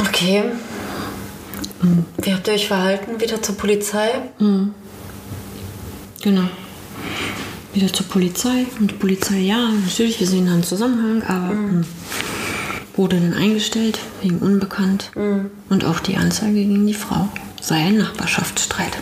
Okay. 0.00 0.42
Wie 2.20 2.34
habt 2.34 2.48
ihr 2.48 2.54
euch 2.54 2.66
verhalten? 2.66 3.20
Wieder 3.20 3.40
zur 3.40 3.56
Polizei? 3.56 4.10
Genau. 6.24 6.48
Wieder 7.74 7.92
zur 7.92 8.06
Polizei. 8.06 8.64
Und 8.80 8.90
die 8.90 8.94
Polizei, 8.94 9.40
ja, 9.40 9.68
natürlich, 9.68 10.18
wir 10.20 10.26
sehen 10.26 10.46
da 10.46 10.54
einen 10.54 10.62
Zusammenhang, 10.62 11.22
aber 11.22 11.50
hm, 11.50 11.84
wurde 12.96 13.20
dann 13.20 13.34
eingestellt 13.34 13.98
wegen 14.22 14.38
Unbekannt. 14.38 15.10
Und 15.68 15.84
auch 15.84 16.00
die 16.00 16.16
Anzeige 16.16 16.54
gegen 16.54 16.86
die 16.86 16.94
Frau 16.94 17.28
sei 17.60 17.76
ein 17.76 17.98
Nachbarschaftsstreit. 17.98 18.96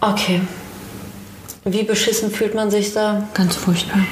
Okay. 0.00 0.40
Wie 1.64 1.82
beschissen 1.82 2.30
fühlt 2.30 2.54
man 2.54 2.70
sich 2.70 2.94
da? 2.94 3.28
Ganz 3.34 3.56
furchtbar. 3.56 4.06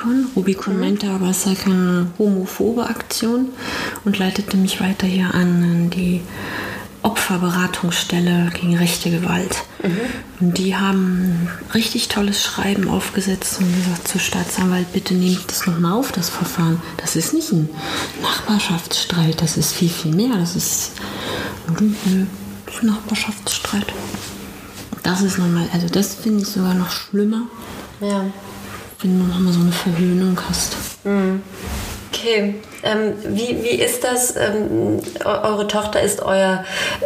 Schon. 0.00 0.26
Rubicon 0.36 0.78
meinte 0.78 1.08
aber, 1.08 1.30
es 1.30 1.44
sei 1.44 1.54
keine 1.54 2.08
homophobe 2.18 2.86
Aktion 2.86 3.48
und 4.04 4.18
leitete 4.18 4.58
mich 4.58 4.80
weiter 4.80 5.06
hier 5.06 5.34
an 5.34 5.90
die 5.90 6.20
Opferberatungsstelle 7.02 8.50
gegen 8.54 8.76
rechte 8.76 9.10
Gewalt. 9.10 9.56
Und 10.40 10.58
die 10.58 10.76
haben 10.76 11.14
ein 11.22 11.50
richtig 11.74 12.08
tolles 12.08 12.42
Schreiben 12.42 12.88
aufgesetzt 12.88 13.58
und 13.60 13.74
gesagt 13.76 14.08
zur 14.08 14.20
Staatsanwalt, 14.20 14.92
bitte 14.92 15.14
nehmt 15.14 15.44
das 15.48 15.66
nochmal 15.66 15.92
auf, 15.92 16.12
das 16.12 16.28
Verfahren. 16.28 16.80
Das 16.96 17.16
ist 17.16 17.32
nicht 17.34 17.50
ein 17.52 17.68
Nachbarschaftsstreit, 18.22 19.40
das 19.40 19.56
ist 19.56 19.72
viel, 19.72 19.88
viel 19.88 20.14
mehr. 20.14 20.36
Das 20.36 20.56
ist, 20.56 20.92
nö, 21.78 22.26
das 22.66 22.74
ist 22.76 22.82
ein 22.82 22.86
Nachbarschaftsstreit. 22.86 23.86
Das 25.02 25.22
ist 25.22 25.38
nochmal, 25.38 25.68
also 25.72 25.86
das 25.88 26.14
finde 26.14 26.42
ich 26.42 26.48
sogar 26.48 26.74
noch 26.74 26.90
schlimmer, 26.90 27.42
Ja. 28.00 28.24
wenn 29.00 29.18
du 29.18 29.24
nochmal 29.26 29.52
so 29.52 29.60
eine 29.60 29.72
Verhöhnung 29.72 30.38
hast. 30.48 30.76
Okay. 32.18 32.54
Ähm, 32.82 33.12
wie, 33.28 33.62
wie 33.62 33.80
ist 33.80 34.02
das? 34.04 34.34
Ähm, 34.36 35.00
eu- 35.24 35.28
eure 35.48 35.66
Tochter 35.68 36.00
ist 36.02 36.20
euer 36.22 36.64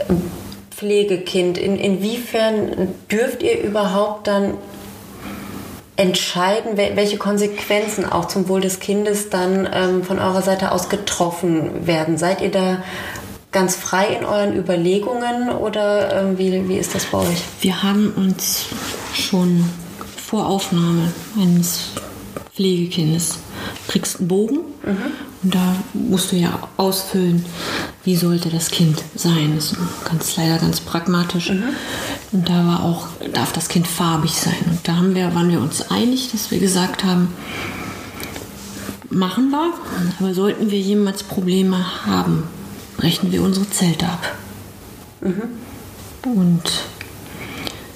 ähm, 0.08 0.22
Pflegekind. 0.70 1.58
In, 1.58 1.76
inwiefern 1.76 2.88
dürft 3.10 3.42
ihr 3.42 3.60
überhaupt 3.62 4.26
dann 4.26 4.54
entscheiden, 5.96 6.76
wel- 6.76 6.96
welche 6.96 7.18
Konsequenzen 7.18 8.04
auch 8.10 8.26
zum 8.26 8.48
Wohl 8.48 8.62
des 8.62 8.80
Kindes 8.80 9.28
dann 9.30 9.68
ähm, 9.72 10.02
von 10.02 10.18
eurer 10.18 10.42
Seite 10.42 10.72
aus 10.72 10.88
getroffen 10.88 11.86
werden? 11.86 12.16
Seid 12.16 12.40
ihr 12.40 12.50
da 12.50 12.82
ganz 13.52 13.76
frei 13.76 14.06
in 14.18 14.24
euren 14.24 14.56
Überlegungen 14.56 15.50
oder 15.50 16.22
ähm, 16.22 16.38
wie, 16.38 16.68
wie 16.68 16.76
ist 16.78 16.94
das 16.94 17.04
bei 17.06 17.18
euch? 17.18 17.42
Wir 17.60 17.82
haben 17.82 18.12
uns 18.16 18.64
schon 19.12 19.68
vor 20.16 20.46
Aufnahme 20.46 21.12
eines 21.38 21.90
Pflegekindes 22.54 23.38
kriegst 23.88 24.18
einen 24.18 24.28
Bogen 24.28 24.60
und 25.42 25.54
da 25.54 25.76
musst 25.92 26.32
du 26.32 26.36
ja 26.36 26.68
ausfüllen, 26.76 27.44
wie 28.04 28.16
sollte 28.16 28.48
das 28.48 28.70
Kind 28.70 29.02
sein. 29.14 29.54
Das 29.56 29.72
ist 29.72 29.76
ganz 30.04 30.36
leider 30.36 30.58
ganz 30.58 30.80
pragmatisch. 30.80 31.50
Und 32.30 32.48
da 32.48 32.66
war 32.66 32.84
auch, 32.84 33.08
darf 33.32 33.52
das 33.52 33.68
Kind 33.68 33.86
farbig 33.86 34.32
sein. 34.32 34.56
Und 34.70 34.86
da 34.86 34.96
haben 34.96 35.14
wir, 35.14 35.34
waren 35.34 35.50
wir 35.50 35.60
uns 35.60 35.90
einig, 35.90 36.30
dass 36.30 36.50
wir 36.50 36.58
gesagt 36.58 37.04
haben, 37.04 37.28
machen 39.10 39.50
wir, 39.50 39.72
aber 40.18 40.34
sollten 40.34 40.70
wir 40.70 40.80
jemals 40.80 41.22
Probleme 41.22 42.06
haben, 42.06 42.44
brechen 42.96 43.32
wir 43.32 43.42
unsere 43.42 43.68
Zelte 43.70 44.06
ab. 44.06 44.34
Und 46.24 46.62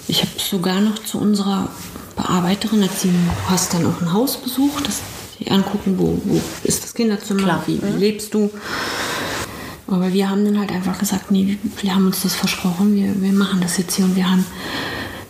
ich 0.08 0.20
habe 0.20 0.32
sogar 0.38 0.80
noch 0.80 0.98
zu 1.00 1.18
unserer 1.18 1.68
Bearbeiterin, 2.16 2.82
als 2.82 3.02
sie, 3.02 3.08
du 3.08 3.50
hast 3.50 3.74
dann 3.74 3.86
auch 3.86 4.00
ein 4.00 4.12
Haus 4.12 4.36
besucht, 4.36 4.86
sie 4.86 5.02
angucken, 5.50 5.94
wo, 5.98 6.18
wo 6.24 6.40
ist 6.64 6.84
das 6.84 6.94
Kinderzimmer, 6.94 7.42
Klar. 7.42 7.62
wie, 7.66 7.80
wie 7.82 7.98
lebst 7.98 8.34
du. 8.34 8.50
Aber 9.88 10.12
wir 10.12 10.28
haben 10.28 10.44
dann 10.44 10.58
halt 10.58 10.72
einfach 10.72 10.98
gesagt, 10.98 11.30
nee, 11.30 11.58
wir 11.80 11.94
haben 11.94 12.06
uns 12.06 12.22
das 12.22 12.34
versprochen, 12.34 12.94
wir, 12.96 13.20
wir 13.22 13.32
machen 13.32 13.60
das 13.60 13.78
jetzt 13.78 13.94
hier 13.94 14.04
und 14.04 14.16
wir 14.16 14.28
haben, 14.28 14.44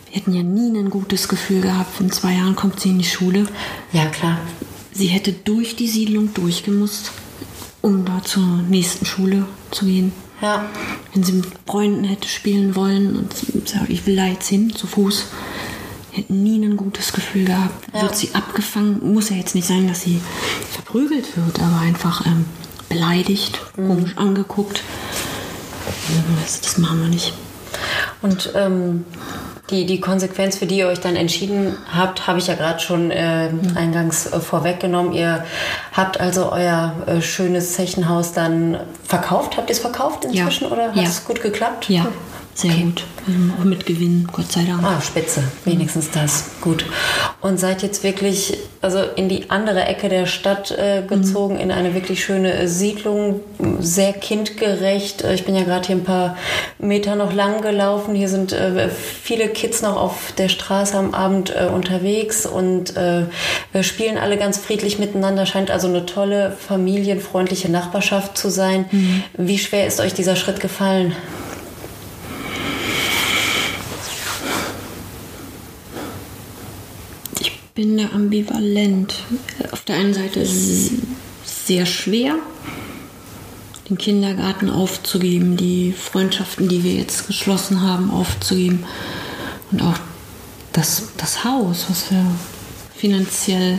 wir 0.09 0.15
hätten 0.15 0.33
ja 0.33 0.41
nie 0.41 0.77
ein 0.77 0.89
gutes 0.89 1.27
Gefühl 1.27 1.61
gehabt, 1.61 1.99
in 1.99 2.11
zwei 2.11 2.33
Jahren 2.33 2.55
kommt 2.55 2.79
sie 2.79 2.89
in 2.89 2.97
die 2.97 3.05
Schule. 3.05 3.45
Ja, 3.93 4.05
klar. 4.07 4.39
Sie 4.91 5.07
hätte 5.07 5.31
durch 5.31 5.75
die 5.75 5.87
Siedlung 5.87 6.33
durchgemusst, 6.33 7.11
um 7.81 8.03
da 8.03 8.23
zur 8.23 8.43
nächsten 8.67 9.05
Schule 9.05 9.45
zu 9.69 9.85
gehen. 9.85 10.11
Ja. 10.41 10.65
Wenn 11.13 11.23
sie 11.23 11.33
mit 11.33 11.45
Freunden 11.67 12.03
hätte 12.03 12.27
spielen 12.27 12.75
wollen 12.75 13.15
und 13.15 13.67
sagt, 13.67 13.89
ich 13.89 14.05
will 14.07 14.15
da 14.15 14.25
jetzt 14.25 14.47
hin, 14.47 14.73
zu 14.73 14.87
Fuß, 14.87 15.25
hätten 16.17 16.43
nie 16.43 16.63
ein 16.63 16.75
gutes 16.77 17.13
Gefühl 17.13 17.45
gehabt. 17.45 17.87
Ja. 17.93 18.01
Wird 18.03 18.15
sie 18.15 18.29
abgefangen, 18.33 19.13
muss 19.13 19.29
ja 19.29 19.37
jetzt 19.37 19.55
nicht 19.55 19.67
sein, 19.67 19.87
dass 19.87 20.01
sie 20.01 20.21
verprügelt 20.71 21.35
wird, 21.37 21.59
aber 21.61 21.79
einfach 21.81 22.25
ähm, 22.25 22.45
beleidigt, 22.89 23.59
komisch 23.75 24.17
angeguckt. 24.17 24.81
Das, 26.43 26.61
das 26.61 26.77
machen 26.77 27.01
wir 27.01 27.07
nicht. 27.09 27.33
Und 28.21 28.51
ähm, 28.55 29.05
die, 29.69 29.85
die 29.85 29.99
Konsequenz, 29.99 30.57
für 30.57 30.65
die 30.65 30.77
ihr 30.79 30.87
euch 30.87 30.99
dann 30.99 31.15
entschieden 31.15 31.75
habt, 31.93 32.25
habe 32.27 32.39
ich 32.39 32.47
ja 32.47 32.55
gerade 32.55 32.79
schon 32.79 33.11
äh, 33.11 33.49
eingangs 33.75 34.27
äh, 34.27 34.39
vorweggenommen. 34.39 35.13
Ihr 35.13 35.43
habt 35.93 36.19
also 36.19 36.51
euer 36.51 36.93
äh, 37.05 37.21
schönes 37.21 37.73
Zechenhaus 37.73 38.31
dann 38.33 38.79
verkauft. 39.03 39.57
Habt 39.57 39.69
ihr 39.69 39.73
es 39.73 39.79
verkauft 39.79 40.25
inzwischen 40.25 40.65
Ja. 40.65 40.71
oder 40.71 40.83
hat 40.89 40.95
Ja. 40.95 41.03
es 41.03 41.25
gut 41.25 41.41
geklappt? 41.41 41.89
Ja, 41.89 42.07
sehr 42.57 42.73
gut. 42.73 43.03
Also 43.27 43.39
auch 43.59 43.63
mit 43.65 43.85
Gewinn, 43.85 44.27
Gott 44.31 44.51
sei 44.51 44.63
Dank. 44.63 44.81
Ah, 44.83 44.99
spitze. 44.99 45.43
Wenigstens 45.63 46.09
das. 46.09 46.45
Gut. 46.59 46.85
Und 47.39 47.59
seid 47.59 47.83
jetzt 47.83 48.03
wirklich 48.03 48.57
also 48.81 48.99
in 49.15 49.29
die 49.29 49.51
andere 49.51 49.83
Ecke 49.85 50.09
der 50.09 50.25
Stadt 50.25 50.71
äh, 50.71 51.03
gezogen, 51.07 51.59
in 51.59 51.71
eine 51.71 51.93
wirklich 51.93 52.23
schöne 52.23 52.53
äh, 52.53 52.67
Siedlung, 52.67 53.41
sehr 53.79 54.11
kindgerecht. 54.13 55.23
Äh, 55.23 55.35
Ich 55.35 55.45
bin 55.45 55.55
ja 55.55 55.65
gerade 55.65 55.85
hier 55.85 55.97
ein 55.97 56.03
paar 56.03 56.35
Meter 56.79 57.15
noch 57.15 57.31
lang 57.31 57.61
gelaufen. 57.61 58.15
Hier 58.15 58.29
sind 58.29 58.53
äh, 58.53 58.89
viele 58.89 59.49
Kids 59.49 59.83
noch 59.83 59.95
auf 59.95 60.33
der 60.39 60.49
Straße 60.49 60.97
am 60.97 61.13
Abend 61.13 61.53
äh, 61.55 61.65
unterwegs 61.65 62.47
und 62.47 62.97
äh, 62.97 63.25
wir 63.71 63.83
spielen 63.83 64.17
alle 64.17 64.37
ganz 64.37 64.57
friedlich 64.57 64.97
miteinander. 64.97 65.45
Scheint 65.45 65.69
also 65.69 65.87
eine 65.87 66.07
tolle, 66.07 66.57
familienfreundliche 66.67 67.69
Nachbarschaft 67.69 68.35
zu 68.35 68.49
sein. 68.49 68.85
Wie 69.37 69.59
schwer 69.59 69.85
ist 69.85 69.99
euch 69.99 70.15
dieser 70.15 70.35
Schritt 70.35 70.59
gefallen? 70.59 71.15
Ich 77.39 77.51
bin 77.77 77.95
da 77.95 78.09
ambivalent. 78.09 79.13
Auf 79.71 79.83
der 79.83 79.97
einen 79.97 80.15
Seite 80.15 80.39
ist 80.39 80.51
es 80.51 80.91
sehr 81.67 81.85
schwer, 81.85 82.35
den 83.87 83.99
Kindergarten 83.99 84.71
aufzugeben, 84.71 85.57
die 85.57 85.93
Freundschaften, 85.93 86.67
die 86.69 86.83
wir 86.83 86.95
jetzt 86.95 87.27
geschlossen 87.27 87.83
haben, 87.83 88.09
aufzugeben. 88.09 88.83
Und 89.71 89.83
auch 89.83 89.93
das, 90.73 91.09
das 91.17 91.43
Haus, 91.43 91.85
was 91.87 92.09
wir 92.09 92.25
finanziell, 92.95 93.77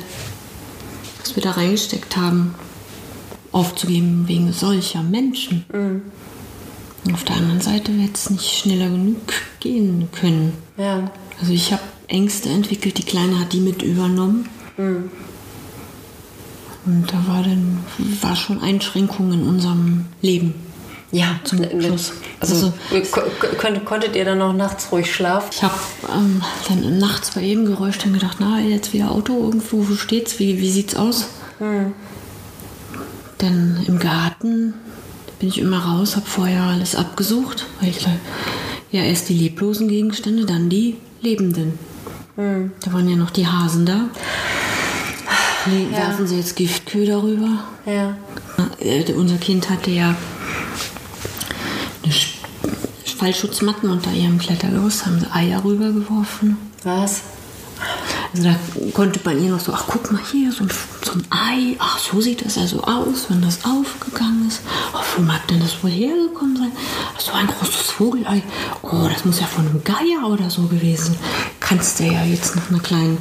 was 1.20 1.34
wir 1.34 1.42
da 1.42 1.50
reingesteckt 1.50 2.16
haben, 2.16 2.54
aufzugeben 3.50 4.28
wegen 4.28 4.52
solcher 4.52 5.02
Menschen. 5.02 5.64
Und 7.04 7.14
auf 7.14 7.24
der 7.24 7.34
anderen 7.34 7.60
Seite 7.60 7.98
wird 7.98 8.16
es 8.16 8.30
nicht 8.30 8.58
schneller 8.58 8.90
genug 8.90 9.32
gehen 9.58 10.08
können. 10.12 10.52
Ja. 10.76 11.10
Also 11.40 11.52
ich 11.52 11.72
habe 11.72 11.82
Ängste 12.08 12.48
entwickelt, 12.48 12.98
die 12.98 13.02
Kleine 13.04 13.38
hat 13.38 13.52
die 13.52 13.60
mit 13.60 13.82
übernommen. 13.82 14.48
Und 14.76 15.10
da 17.12 17.22
war 17.26 17.42
dann 17.42 17.78
war 18.22 18.34
schon 18.36 18.62
Einschränkung 18.62 19.32
in 19.32 19.42
unserem 19.46 20.06
Leben. 20.22 20.54
Ja, 21.10 21.40
Zum 21.44 21.60
Schluss. 21.80 22.12
Also, 22.40 22.72
Also- 22.90 23.10
ko- 23.10 23.22
ko- 23.40 23.80
konntet, 23.84 24.14
ihr 24.14 24.24
dann 24.26 24.38
noch 24.38 24.52
nachts 24.52 24.92
ruhig 24.92 25.12
schlafen? 25.12 25.48
Ich 25.52 25.62
habe 25.62 25.74
ähm, 26.14 26.42
dann 26.68 26.98
nachts 26.98 27.30
bei 27.34 27.40
jedem 27.42 27.64
Geräusch 27.64 27.96
dann 27.98 28.12
gedacht, 28.12 28.36
na, 28.40 28.60
jetzt 28.60 28.92
wieder 28.92 29.10
Auto 29.10 29.32
irgendwo, 29.42 29.88
wo 29.88 29.94
steht's, 29.94 30.38
wie, 30.38 30.60
wie 30.60 30.70
sieht's 30.70 30.94
aus? 30.94 31.28
Dann 33.38 33.82
im 33.86 33.98
Garten 33.98 34.74
bin 35.40 35.48
ich 35.48 35.58
immer 35.58 35.78
raus, 35.78 36.14
habe 36.16 36.26
vorher 36.26 36.62
alles 36.64 36.94
abgesucht, 36.94 37.66
weil 37.80 37.90
ich 37.90 38.06
ja 38.92 39.02
erst 39.02 39.28
die 39.30 39.34
leblosen 39.34 39.88
Gegenstände, 39.88 40.44
dann 40.44 40.68
die 40.68 40.96
lebenden. 41.22 41.78
Da 42.38 42.92
waren 42.92 43.08
ja 43.08 43.16
noch 43.16 43.30
die 43.30 43.48
Hasen 43.48 43.84
da. 43.84 44.02
Nee, 45.66 45.88
Ja. 45.90 45.98
Werfen 45.98 46.28
sie 46.28 46.36
jetzt 46.36 46.54
Giftköder 46.54 47.20
rüber? 47.20 47.64
Ja. 47.84 48.16
Äh, 48.78 49.12
unser 49.14 49.38
Kind 49.38 49.68
hatte 49.68 49.90
ja 49.90 50.14
eine 52.04 52.12
Sch- 52.12 52.34
Fallschutzmatten 53.16 53.90
unter 53.90 54.12
ihrem 54.12 54.38
Klettergerüst, 54.38 55.04
haben 55.04 55.18
sie 55.18 55.26
Eier 55.32 55.64
rübergeworfen. 55.64 56.56
Was? 56.84 57.22
Also 58.32 58.44
da 58.50 58.56
konnte 58.92 59.18
man 59.24 59.42
ihr 59.42 59.50
noch 59.50 59.58
so, 59.60 59.72
ach 59.72 59.84
guck 59.88 60.12
mal 60.12 60.20
hier, 60.30 60.52
so 60.52 60.62
ein, 60.62 60.70
so 61.04 61.12
ein 61.14 61.24
Ei, 61.30 61.76
ach 61.80 61.98
so 61.98 62.20
sieht 62.20 62.44
das 62.44 62.56
also 62.56 62.82
aus, 62.84 63.26
wenn 63.30 63.42
das 63.42 63.64
aufgegangen 63.64 64.46
ist. 64.46 64.60
Ach, 64.92 65.02
wo 65.16 65.22
mag 65.22 65.44
denn 65.48 65.58
das 65.58 65.82
wohl 65.82 65.90
hergekommen 65.90 66.56
sein? 66.56 66.70
Ach, 67.16 67.20
so 67.20 67.32
ein 67.32 67.48
großes 67.48 67.90
Vogelei. 67.90 68.42
Oh, 68.82 69.08
das 69.12 69.24
muss 69.24 69.40
ja 69.40 69.46
von 69.46 69.66
einem 69.66 69.82
Geier 69.82 70.28
oder 70.28 70.48
so 70.50 70.62
gewesen. 70.68 71.16
Kannst 71.68 72.00
du 72.00 72.04
ja 72.04 72.24
jetzt 72.24 72.56
noch 72.56 72.70
einer 72.70 72.80
kleinen 72.80 73.18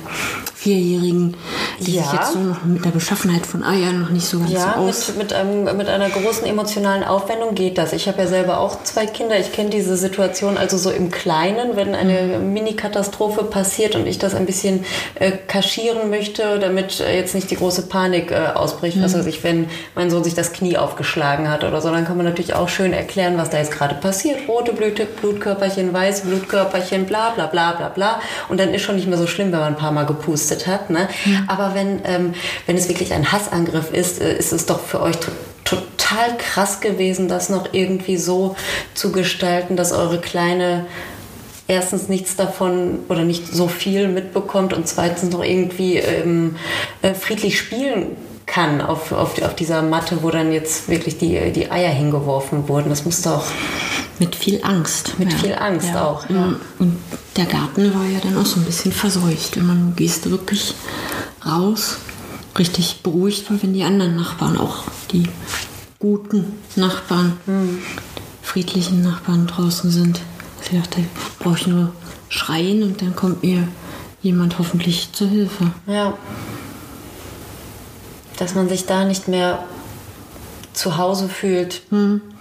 Vierjährigen, 0.56 1.36
die 1.80 1.96
Ja. 1.96 2.04
sich 2.04 2.14
jetzt 2.14 2.34
so 2.34 2.40
noch 2.40 2.64
mit 2.66 2.84
der 2.84 2.90
Beschaffenheit 2.90 3.46
von 3.46 3.64
Eiern 3.64 4.02
noch 4.02 4.10
nicht 4.10 4.26
so 4.26 4.40
ganz 4.40 4.52
Ja, 4.52 4.74
so 4.76 4.82
aus. 4.82 5.08
mit, 5.10 5.18
mit, 5.18 5.34
einem, 5.34 5.78
mit 5.78 5.88
einer 5.88 6.10
großen 6.10 6.46
emotionalen 6.48 7.04
Aufwendung 7.04 7.54
geht 7.54 7.78
das. 7.78 7.94
Ich 7.94 8.08
habe 8.08 8.24
ja 8.24 8.28
selber 8.28 8.60
auch 8.60 8.82
zwei 8.84 9.06
Kinder. 9.06 9.38
Ich 9.40 9.52
kenne 9.52 9.70
diese 9.70 9.96
Situation 9.98 10.58
also 10.58 10.78
so 10.78 10.90
im 10.90 11.12
Kleinen, 11.12 11.76
wenn 11.76 11.94
eine 11.94 12.40
Mini-Katastrophe 12.40 13.44
passiert 13.44 13.96
und 13.96 14.08
ich 14.08 14.18
das 14.18 14.34
ein 14.34 14.46
bisschen 14.48 14.84
äh, 15.16 15.32
kaschieren 15.48 16.10
möchte, 16.10 16.58
damit 16.60 17.02
äh, 17.02 17.16
jetzt 17.16 17.36
nicht 17.36 17.52
die 17.52 17.56
große 17.58 17.84
Panik 17.84 18.32
äh, 18.32 18.48
ausbricht. 18.56 18.98
Was 19.02 19.14
weiß 19.14 19.28
ich, 19.28 19.44
wenn 19.44 19.70
mein 19.94 20.10
Sohn 20.10 20.24
sich 20.24 20.34
das 20.34 20.54
Knie 20.54 20.78
aufgeschlagen 20.78 21.52
hat 21.52 21.64
oder 21.66 21.82
so, 21.82 21.92
dann 21.92 22.06
kann 22.06 22.18
man 22.18 22.26
natürlich 22.26 22.56
auch 22.56 22.68
schön 22.70 22.94
erklären, 22.94 23.38
was 23.38 23.52
da 23.52 23.60
jetzt 23.60 23.72
gerade 23.72 23.94
passiert. 23.96 24.40
Rote 24.48 24.74
Blüte, 24.74 25.06
Blutkörperchen, 25.06 25.94
weiße 25.94 26.26
Blutkörperchen, 26.26 27.06
bla 27.06 27.30
bla 27.30 27.46
bla 27.46 27.74
bla 27.74 27.90
bla. 27.90 28.20
Und 28.50 28.60
dann 28.60 28.74
ist 28.74 28.82
schon 28.82 28.96
nicht 28.96 29.08
mehr 29.08 29.18
so 29.18 29.28
schlimm, 29.28 29.52
wenn 29.52 29.60
man 29.60 29.74
ein 29.74 29.80
paar 29.80 29.92
Mal 29.92 30.06
gepustet 30.06 30.68
hat. 30.68 30.90
Ne? 30.90 31.08
Aber 31.48 31.74
wenn, 31.76 32.02
ähm, 32.06 32.34
wenn 32.66 32.78
es 32.78 32.88
wirklich 32.88 33.14
ein 33.14 33.32
Hassangriff 33.32 33.92
ist, 33.92 34.22
äh, 34.22 34.38
ist 34.38 34.54
es 34.54 34.66
doch 34.66 34.80
für 34.80 35.02
euch 35.02 35.18
to 35.18 35.32
total 35.64 36.38
krass 36.38 36.80
gewesen, 36.80 37.28
das 37.28 37.50
noch 37.50 37.74
irgendwie 37.74 38.16
so 38.16 38.56
zu 38.94 39.12
gestalten, 39.12 39.76
dass 39.76 39.92
eure 39.92 40.22
kleine 40.22 40.86
erstens 41.68 42.08
nichts 42.08 42.38
davon 42.38 43.00
oder 43.10 43.24
nicht 43.24 43.54
so 43.54 43.68
viel 43.68 44.08
mitbekommt 44.08 44.74
und 44.74 44.88
zweitens 44.88 45.32
noch 45.32 45.44
irgendwie 45.44 45.98
ähm, 45.98 46.56
äh, 47.02 47.14
friedlich 47.14 47.60
spielen 47.60 48.16
kann 48.48 48.82
auf, 48.82 49.12
auf, 49.12 49.40
auf 49.42 49.56
dieser 49.56 49.82
Matte, 49.84 50.24
wo 50.24 50.32
dann 50.32 50.52
jetzt 50.52 50.88
wirklich 50.90 51.18
die, 51.20 51.52
die 51.52 51.70
Eier 51.70 51.92
hingeworfen 51.92 52.68
wurden. 52.68 52.90
Das 52.90 53.06
muss 53.06 53.22
doch 53.22 53.44
Mit 54.20 54.36
viel 54.36 54.62
Angst. 54.64 55.20
Mit 55.20 55.32
viel 55.34 55.54
Angst 55.54 55.96
auch, 55.96 56.28
ja. 56.30 56.56
Und 56.80 56.98
der 57.36 57.46
Garten 57.46 57.94
war 57.94 58.06
ja 58.06 58.20
dann 58.24 58.38
auch 58.38 58.46
so 58.46 58.60
ein 58.60 58.66
bisschen 58.66 58.92
verseucht. 58.92 59.58
Und 59.58 59.68
man 59.68 59.94
gehst 59.96 60.30
wirklich 60.32 60.74
raus, 61.46 61.98
richtig 62.58 63.02
beruhigt, 63.04 63.52
weil 63.52 63.62
wenn 63.62 63.74
die 63.74 63.84
anderen 63.84 64.16
Nachbarn, 64.16 64.58
auch 64.58 64.86
die 65.12 65.28
guten 66.00 66.54
Nachbarn, 66.76 67.38
Hm. 67.46 67.80
friedlichen 68.42 69.02
Nachbarn 69.04 69.46
draußen 69.46 69.92
sind. 69.92 70.22
Also 70.60 70.72
ich 70.72 70.80
dachte, 70.82 71.04
brauche 71.40 71.58
ich 71.58 71.68
nur 71.68 71.92
schreien 72.30 72.82
und 72.82 73.02
dann 73.02 73.16
kommt 73.16 73.44
mir 73.44 73.68
jemand 74.22 74.58
hoffentlich 74.58 75.10
zur 75.12 75.28
Hilfe. 75.28 75.72
Ja. 75.86 76.14
Dass 78.38 78.56
man 78.56 78.70
sich 78.70 78.86
da 78.86 79.04
nicht 79.04 79.28
mehr 79.28 79.60
zu 80.74 80.98
Hause 80.98 81.28
fühlt, 81.28 81.82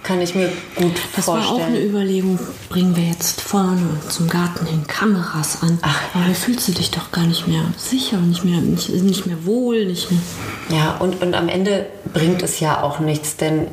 kann 0.02 0.20
ich 0.20 0.34
mir 0.34 0.52
gut 0.76 0.92
Das 1.16 1.26
war 1.26 1.38
auch 1.38 1.54
eine 1.54 1.60
vorstellen. 1.60 1.88
Überlegung, 1.88 2.38
bringen 2.68 2.94
wir 2.94 3.04
jetzt 3.04 3.40
vorne 3.40 3.98
zum 4.10 4.28
Garten 4.28 4.66
hin 4.66 4.86
Kameras 4.86 5.62
an. 5.62 5.78
Ach, 5.80 6.00
Aber 6.14 6.28
da 6.28 6.34
fühlst 6.34 6.68
du 6.68 6.72
dich 6.72 6.90
doch 6.90 7.10
gar 7.12 7.24
nicht 7.24 7.48
mehr 7.48 7.62
sicher, 7.78 8.18
nicht 8.18 8.44
mehr, 8.44 8.60
nicht, 8.60 8.90
nicht 8.90 9.26
mehr 9.26 9.46
wohl, 9.46 9.86
nicht 9.86 10.10
mehr. 10.10 10.20
Ja, 10.68 10.96
und, 10.98 11.22
und 11.22 11.34
am 11.34 11.48
Ende 11.48 11.86
bringt 12.12 12.42
es 12.42 12.60
ja 12.60 12.82
auch 12.82 12.98
nichts, 13.00 13.36
denn 13.36 13.68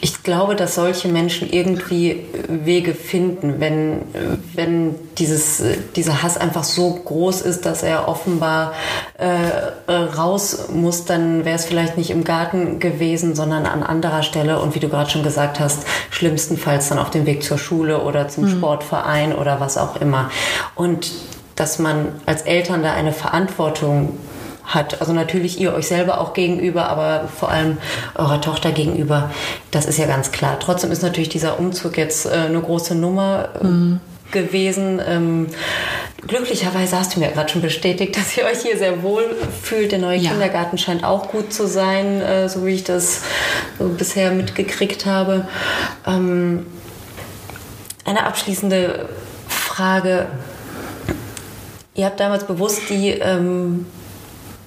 ich 0.00 0.22
glaube, 0.22 0.54
dass 0.54 0.76
solche 0.76 1.08
Menschen 1.08 1.50
irgendwie 1.50 2.24
Wege 2.48 2.94
finden, 2.94 3.58
wenn, 3.58 4.02
wenn 4.54 4.94
dieses, 5.18 5.62
dieser 5.96 6.22
Hass 6.22 6.36
einfach 6.36 6.62
so 6.62 6.94
groß 7.04 7.40
ist, 7.40 7.66
dass 7.66 7.82
er 7.82 8.06
offenbar 8.06 8.74
äh, 9.18 9.92
raus 9.92 10.68
muss, 10.72 11.04
dann 11.04 11.44
wäre 11.44 11.56
es 11.56 11.64
vielleicht 11.64 11.96
nicht 11.96 12.10
im 12.10 12.22
Garten 12.22 12.78
gewesen, 12.78 13.34
sondern 13.34 13.66
an 13.66 13.82
anderer 13.82 14.22
Stelle 14.22 14.60
und 14.60 14.76
wie 14.76 14.80
du 14.80 14.88
gerade 14.88 15.10
schon 15.10 15.24
gesagt 15.24 15.58
hast, 15.58 15.84
schlimmstenfalls 16.10 16.88
dann 16.88 16.98
auf 16.98 17.10
dem 17.10 17.26
Weg 17.26 17.42
zur 17.42 17.58
Schule 17.58 18.02
oder 18.02 18.28
zum 18.28 18.48
Sportverein 18.48 19.34
oder 19.34 19.58
was 19.58 19.76
auch 19.76 20.00
immer. 20.00 20.30
Und 20.76 21.10
dass 21.56 21.80
man 21.80 22.08
als 22.24 22.42
Eltern 22.42 22.84
da 22.84 22.92
eine 22.92 23.12
Verantwortung 23.12 24.16
hat. 24.68 25.00
Also 25.00 25.12
natürlich 25.12 25.58
ihr 25.60 25.74
euch 25.74 25.88
selber 25.88 26.20
auch 26.20 26.34
gegenüber, 26.34 26.88
aber 26.88 27.28
vor 27.28 27.50
allem 27.50 27.78
eurer 28.14 28.40
Tochter 28.40 28.70
gegenüber. 28.72 29.30
Das 29.70 29.86
ist 29.86 29.98
ja 29.98 30.06
ganz 30.06 30.30
klar. 30.30 30.58
Trotzdem 30.60 30.92
ist 30.92 31.02
natürlich 31.02 31.30
dieser 31.30 31.58
Umzug 31.58 31.96
jetzt 31.96 32.26
äh, 32.26 32.30
eine 32.30 32.60
große 32.60 32.94
Nummer 32.94 33.48
äh, 33.62 34.32
gewesen. 34.32 35.00
Ähm, 35.06 35.46
glücklicherweise 36.26 36.98
hast 36.98 37.16
du 37.16 37.20
mir 37.20 37.30
gerade 37.30 37.48
schon 37.48 37.62
bestätigt, 37.62 38.16
dass 38.18 38.36
ihr 38.36 38.44
euch 38.44 38.60
hier 38.60 38.76
sehr 38.76 39.02
wohl 39.02 39.24
fühlt. 39.62 39.92
Der 39.92 39.98
neue 39.98 40.18
Ja. 40.18 40.30
Kindergarten 40.30 40.78
scheint 40.78 41.02
auch 41.02 41.28
gut 41.28 41.52
zu 41.52 41.66
sein, 41.66 42.20
äh, 42.20 42.48
so 42.48 42.64
wie 42.66 42.74
ich 42.74 42.84
das 42.84 43.22
so 43.78 43.88
bisher 43.88 44.30
mitgekriegt 44.30 45.06
habe. 45.06 45.48
Ähm, 46.06 46.66
eine 48.04 48.26
abschließende 48.26 49.08
Frage. 49.48 50.26
Ihr 51.94 52.06
habt 52.06 52.20
damals 52.20 52.44
bewusst 52.44 52.82
die, 52.90 53.10
ähm, 53.10 53.86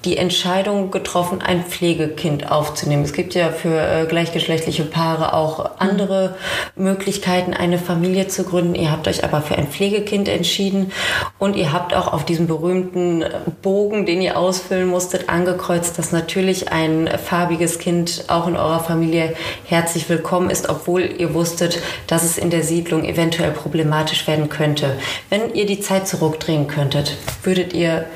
die 0.04 0.16
Entscheidung 0.16 0.90
getroffen, 0.90 1.40
ein 1.40 1.64
Pflegekind 1.64 2.50
aufzunehmen. 2.50 3.04
Es 3.04 3.12
gibt 3.12 3.34
ja 3.34 3.50
für 3.50 3.80
äh, 3.80 4.06
gleichgeschlechtliche 4.06 4.84
Paare 4.84 5.32
auch 5.32 5.78
andere 5.78 6.36
Möglichkeiten, 6.74 7.54
eine 7.54 7.78
Familie 7.78 8.26
zu 8.26 8.42
gründen. 8.44 8.74
Ihr 8.74 8.90
habt 8.90 9.06
euch 9.06 9.22
aber 9.22 9.42
für 9.42 9.54
ein 9.54 9.68
Pflegekind 9.68 10.28
entschieden 10.28 10.90
und 11.38 11.56
ihr 11.56 11.72
habt 11.72 11.94
auch 11.94 12.12
auf 12.12 12.24
diesem 12.24 12.48
berühmten 12.48 13.24
Bogen, 13.62 14.04
den 14.04 14.20
ihr 14.20 14.36
ausfüllen 14.36 14.88
musstet, 14.88 15.28
angekreuzt, 15.28 15.98
dass 15.98 16.10
natürlich 16.10 16.72
ein 16.72 17.08
farbiges 17.24 17.78
Kind 17.78 18.24
auch 18.26 18.48
in 18.48 18.56
eurer 18.56 18.80
Familie 18.80 19.34
herzlich 19.64 20.08
willkommen 20.08 20.50
ist, 20.50 20.68
obwohl 20.68 21.02
ihr 21.02 21.32
wusstet, 21.34 21.80
dass 22.08 22.24
es 22.24 22.38
in 22.38 22.50
der 22.50 22.64
Siedlung 22.64 23.04
eventuell 23.04 23.52
problematisch 23.52 24.26
werden 24.26 24.48
könnte. 24.48 24.96
Wenn 25.30 25.54
ihr 25.54 25.66
die 25.66 25.80
Zeit 25.80 26.08
zurückdrehen 26.08 26.66
könntet, 26.66 27.16
würdet 27.44 27.72
ihr 27.72 28.06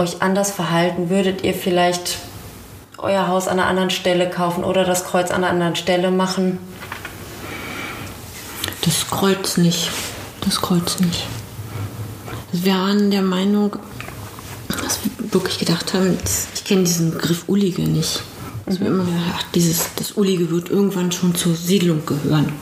euch 0.00 0.22
anders 0.22 0.50
verhalten? 0.50 1.10
Würdet 1.10 1.44
ihr 1.44 1.54
vielleicht 1.54 2.18
euer 2.98 3.28
Haus 3.28 3.48
an 3.48 3.58
einer 3.58 3.68
anderen 3.68 3.90
Stelle 3.90 4.28
kaufen 4.28 4.64
oder 4.64 4.84
das 4.84 5.04
Kreuz 5.04 5.30
an 5.30 5.44
einer 5.44 5.50
anderen 5.50 5.76
Stelle 5.76 6.10
machen? 6.10 6.58
Das 8.82 9.08
Kreuz 9.10 9.58
nicht. 9.58 9.90
Das 10.40 10.60
Kreuz 10.62 10.98
nicht. 11.00 11.26
Wir 12.52 12.74
waren 12.74 13.10
der 13.10 13.22
Meinung, 13.22 13.76
dass 14.68 15.00
wir 15.04 15.32
wirklich 15.32 15.58
gedacht 15.58 15.92
haben, 15.92 16.18
ich 16.54 16.64
kenne 16.64 16.84
diesen 16.84 17.12
Begriff 17.12 17.44
Ullige 17.46 17.82
nicht. 17.82 18.22
Also 18.66 18.80
wir 18.80 18.86
haben 18.86 19.00
immer 19.00 19.04
gedacht, 19.04 19.34
ach, 19.36 19.44
dieses, 19.54 19.90
das 19.96 20.12
Ullige 20.12 20.50
wird 20.50 20.70
irgendwann 20.70 21.12
schon 21.12 21.34
zur 21.34 21.54
Siedlung 21.54 22.06
gehören. 22.06 22.52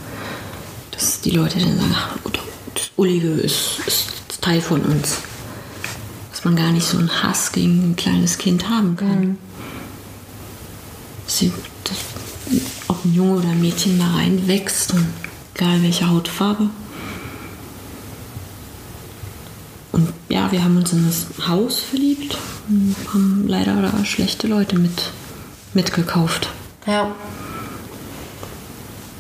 Dass 0.91 1.21
die 1.21 1.31
Leute 1.31 1.61
dann 1.61 1.79
sagen, 1.79 1.95
ach, 1.95 2.17
das 2.75 2.91
Ullige 2.97 3.29
ist, 3.29 3.79
ist 3.87 4.09
Teil 4.41 4.61
von 4.61 4.81
uns. 4.83 5.19
Dass 6.39 6.45
man 6.45 6.55
gar 6.55 6.71
nicht 6.71 6.87
so 6.87 6.99
einen 6.99 7.25
Hass 7.25 7.51
gegen 7.51 7.91
ein 7.91 7.97
kleines 7.97 8.39
Kind 8.39 8.71
haben 8.71 8.95
kann. 8.95 9.39
Sie, 11.27 11.53
das, 11.83 11.97
ob 12.87 13.05
ein 13.05 13.13
Junge 13.13 13.39
oder 13.39 13.49
ein 13.49 13.61
Mädchen 13.61 13.99
da 13.99 14.07
reinwächst 14.15 14.93
und 14.93 15.05
egal 15.57 15.83
welche 15.83 16.09
Hautfarbe. 16.09 16.71
Und 19.91 20.13
ja, 20.29 20.53
wir 20.53 20.63
haben 20.63 20.77
uns 20.77 20.93
in 20.93 21.05
das 21.09 21.27
Haus 21.49 21.81
verliebt 21.81 22.39
und 22.69 22.95
haben 23.13 23.45
leider 23.49 23.83
da 23.83 24.05
schlechte 24.05 24.47
Leute 24.47 24.79
mit, 24.79 25.11
mitgekauft. 25.75 26.51
Ja. 26.87 27.17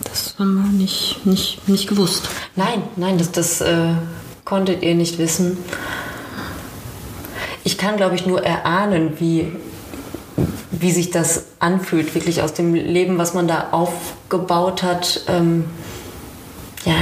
Das 0.04 0.36
haben 0.38 0.54
wir 0.54 0.70
nicht, 0.70 1.26
nicht, 1.26 1.68
nicht 1.68 1.88
gewusst. 1.88 2.28
Nein, 2.54 2.84
nein, 2.94 3.18
das, 3.18 3.32
das 3.32 3.60
äh, 3.60 3.94
konntet 4.44 4.84
ihr 4.84 4.94
nicht 4.94 5.18
wissen. 5.18 5.58
Ich 7.78 7.84
kann, 7.84 7.96
glaube 7.96 8.16
ich, 8.16 8.26
nur 8.26 8.44
erahnen, 8.44 9.20
wie, 9.20 9.52
wie 10.72 10.90
sich 10.90 11.12
das 11.12 11.44
anfühlt, 11.60 12.12
wirklich 12.16 12.42
aus 12.42 12.52
dem 12.52 12.74
Leben, 12.74 13.18
was 13.18 13.34
man 13.34 13.46
da 13.46 13.68
aufgebaut 13.70 14.82
hat. 14.82 15.20
Ähm, 15.28 15.66
ja, 16.84 16.94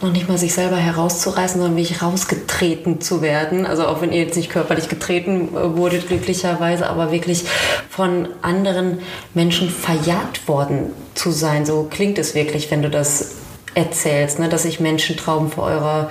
noch 0.00 0.10
nicht 0.10 0.26
mal 0.26 0.38
sich 0.38 0.54
selber 0.54 0.76
herauszureißen, 0.76 1.60
sondern 1.60 1.76
wirklich 1.76 2.00
rausgetreten 2.00 3.02
zu 3.02 3.20
werden. 3.20 3.66
Also 3.66 3.86
auch 3.86 4.00
wenn 4.00 4.10
ihr 4.10 4.22
jetzt 4.22 4.38
nicht 4.38 4.48
körperlich 4.48 4.88
getreten 4.88 5.54
äh, 5.54 5.76
wurdet, 5.76 6.08
glücklicherweise, 6.08 6.88
aber 6.88 7.12
wirklich 7.12 7.44
von 7.90 8.26
anderen 8.40 9.00
Menschen 9.34 9.68
verjagt 9.68 10.48
worden 10.48 10.94
zu 11.14 11.30
sein. 11.30 11.66
So 11.66 11.88
klingt 11.90 12.16
es 12.16 12.34
wirklich, 12.34 12.70
wenn 12.70 12.80
du 12.80 12.88
das 12.88 13.32
erzählst, 13.76 14.38
ne? 14.38 14.48
dass 14.48 14.62
sich 14.62 14.80
Menschen 14.80 15.16
Trauben 15.16 15.50
vor 15.50 15.64
eurer 15.64 16.10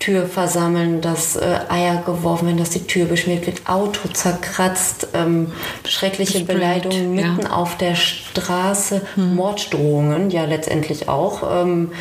Tür 0.00 0.26
versammeln, 0.26 1.00
dass 1.00 1.36
äh, 1.36 1.60
Eier 1.68 2.02
geworfen 2.04 2.46
werden, 2.46 2.58
dass 2.58 2.70
die 2.70 2.86
Tür 2.86 3.06
beschmiert 3.06 3.46
wird, 3.46 3.68
Auto 3.68 4.08
zerkratzt, 4.08 5.06
ähm, 5.14 5.52
schreckliche 5.86 6.40
Gesprayt, 6.40 6.58
Beleidigungen 6.58 7.16
ja. 7.16 7.28
mitten 7.28 7.46
auf 7.46 7.78
der 7.78 7.94
Straße, 7.94 9.02
Morddrohungen 9.14 10.30
ja 10.30 10.44
letztendlich 10.44 11.08
auch. 11.08 11.62
Ähm, 11.62 11.92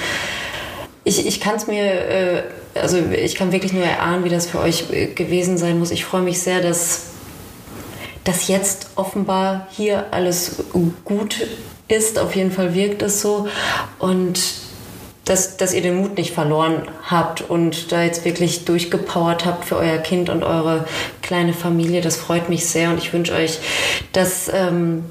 ich, 1.04 1.28
ich 1.28 1.40
kann 1.40 1.58
es 1.58 1.68
mir, 1.68 1.84
äh, 1.84 2.44
also 2.74 2.98
ich 2.98 3.36
kann 3.36 3.52
wirklich 3.52 3.72
nur 3.72 3.84
erahnen, 3.84 4.24
wie 4.24 4.30
das 4.30 4.48
für 4.48 4.60
euch 4.60 4.92
äh, 4.92 5.08
gewesen 5.08 5.60
sein 5.60 5.78
muss. 5.78 5.92
Ich 5.92 6.06
freue 6.06 6.24
mich 6.24 6.42
sehr, 6.42 6.60
dass, 6.60 7.12
dass 8.24 8.48
jetzt 8.48 8.88
offenbar 8.96 9.68
hier 9.70 10.08
alles 10.10 10.64
gut 11.06 11.46
ist. 11.88 12.18
Auf 12.18 12.36
jeden 12.36 12.52
Fall 12.52 12.74
wirkt 12.74 13.04
es 13.04 13.22
so. 13.22 13.48
Und 14.00 14.63
dass, 15.26 15.58
dass 15.58 15.74
ihr 15.74 15.82
den 15.82 15.96
Mut 15.96 16.18
nicht 16.18 16.34
verloren 16.34 16.88
habt 17.10 17.42
und 17.42 17.92
da 17.92 18.04
jetzt 18.04 18.26
wirklich 18.26 18.66
durchgepowert 18.66 19.46
habt 19.46 19.66
für 19.66 19.78
euer 19.78 19.98
Kind 19.98 20.30
und 20.30 20.44
eure 20.44 20.86
kleine 21.22 21.54
Familie. 21.54 22.02
Das 22.02 22.18
freut 22.18 22.50
mich 22.50 22.66
sehr 22.66 22.90
und 22.90 22.98
ich 22.98 23.14
wünsche 23.14 23.34
euch, 23.34 23.60
dass 24.12 24.52
ähm, 24.54 25.06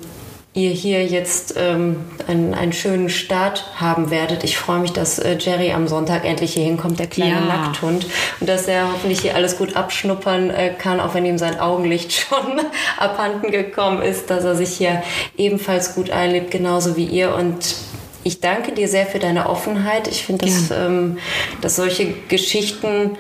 ihr 0.54 0.70
hier 0.70 1.06
jetzt 1.06 1.54
ähm, 1.56 2.04
einen, 2.28 2.52
einen 2.52 2.74
schönen 2.74 3.08
Start 3.08 3.64
haben 3.76 4.10
werdet. 4.10 4.44
Ich 4.44 4.58
freue 4.58 4.80
mich, 4.80 4.92
dass 4.92 5.18
äh, 5.18 5.38
Jerry 5.38 5.72
am 5.72 5.88
Sonntag 5.88 6.26
endlich 6.26 6.52
hier 6.52 6.64
hinkommt, 6.64 6.98
der 6.98 7.06
kleine 7.06 7.36
ja. 7.36 7.40
Nackthund, 7.40 8.06
und 8.38 8.48
dass 8.48 8.68
er 8.68 8.92
hoffentlich 8.92 9.20
hier 9.20 9.34
alles 9.34 9.56
gut 9.56 9.76
abschnuppern 9.76 10.50
äh, 10.50 10.74
kann, 10.76 11.00
auch 11.00 11.14
wenn 11.14 11.24
ihm 11.24 11.38
sein 11.38 11.58
Augenlicht 11.58 12.12
schon 12.28 12.60
abhanden 12.98 13.50
gekommen 13.50 14.02
ist, 14.02 14.28
dass 14.28 14.44
er 14.44 14.54
sich 14.54 14.70
hier 14.76 15.02
ebenfalls 15.38 15.94
gut 15.94 16.10
einlebt, 16.10 16.50
genauso 16.50 16.96
wie 16.96 17.06
ihr 17.06 17.34
und 17.34 17.74
ich 18.24 18.40
danke 18.40 18.72
dir 18.72 18.88
sehr 18.88 19.06
für 19.06 19.18
deine 19.18 19.48
Offenheit. 19.48 20.08
Ich 20.08 20.24
finde, 20.24 20.46
dass, 20.46 20.70
ähm, 20.70 21.18
dass 21.60 21.76
solche 21.76 22.12
Geschichten, 22.28 23.16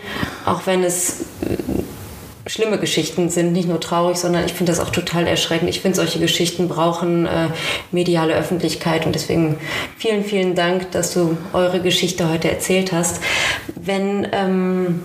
auch 0.46 0.66
wenn 0.66 0.84
es 0.84 1.22
äh, 1.42 2.48
schlimme 2.48 2.78
Geschichten 2.78 3.28
sind, 3.28 3.52
nicht 3.52 3.68
nur 3.68 3.80
traurig, 3.80 4.16
sondern 4.16 4.44
ich 4.44 4.52
finde 4.52 4.72
das 4.72 4.80
auch 4.80 4.90
total 4.90 5.26
erschreckend. 5.26 5.70
Ich 5.70 5.80
finde, 5.80 5.96
solche 5.96 6.18
Geschichten 6.18 6.68
brauchen 6.68 7.26
äh, 7.26 7.48
mediale 7.90 8.34
Öffentlichkeit 8.34 9.06
und 9.06 9.14
deswegen 9.14 9.58
vielen, 9.96 10.24
vielen 10.24 10.54
Dank, 10.54 10.90
dass 10.92 11.14
du 11.14 11.36
eure 11.52 11.80
Geschichte 11.80 12.28
heute 12.28 12.50
erzählt 12.50 12.92
hast. 12.92 13.20
Wenn, 13.74 14.26
ähm, 14.32 15.00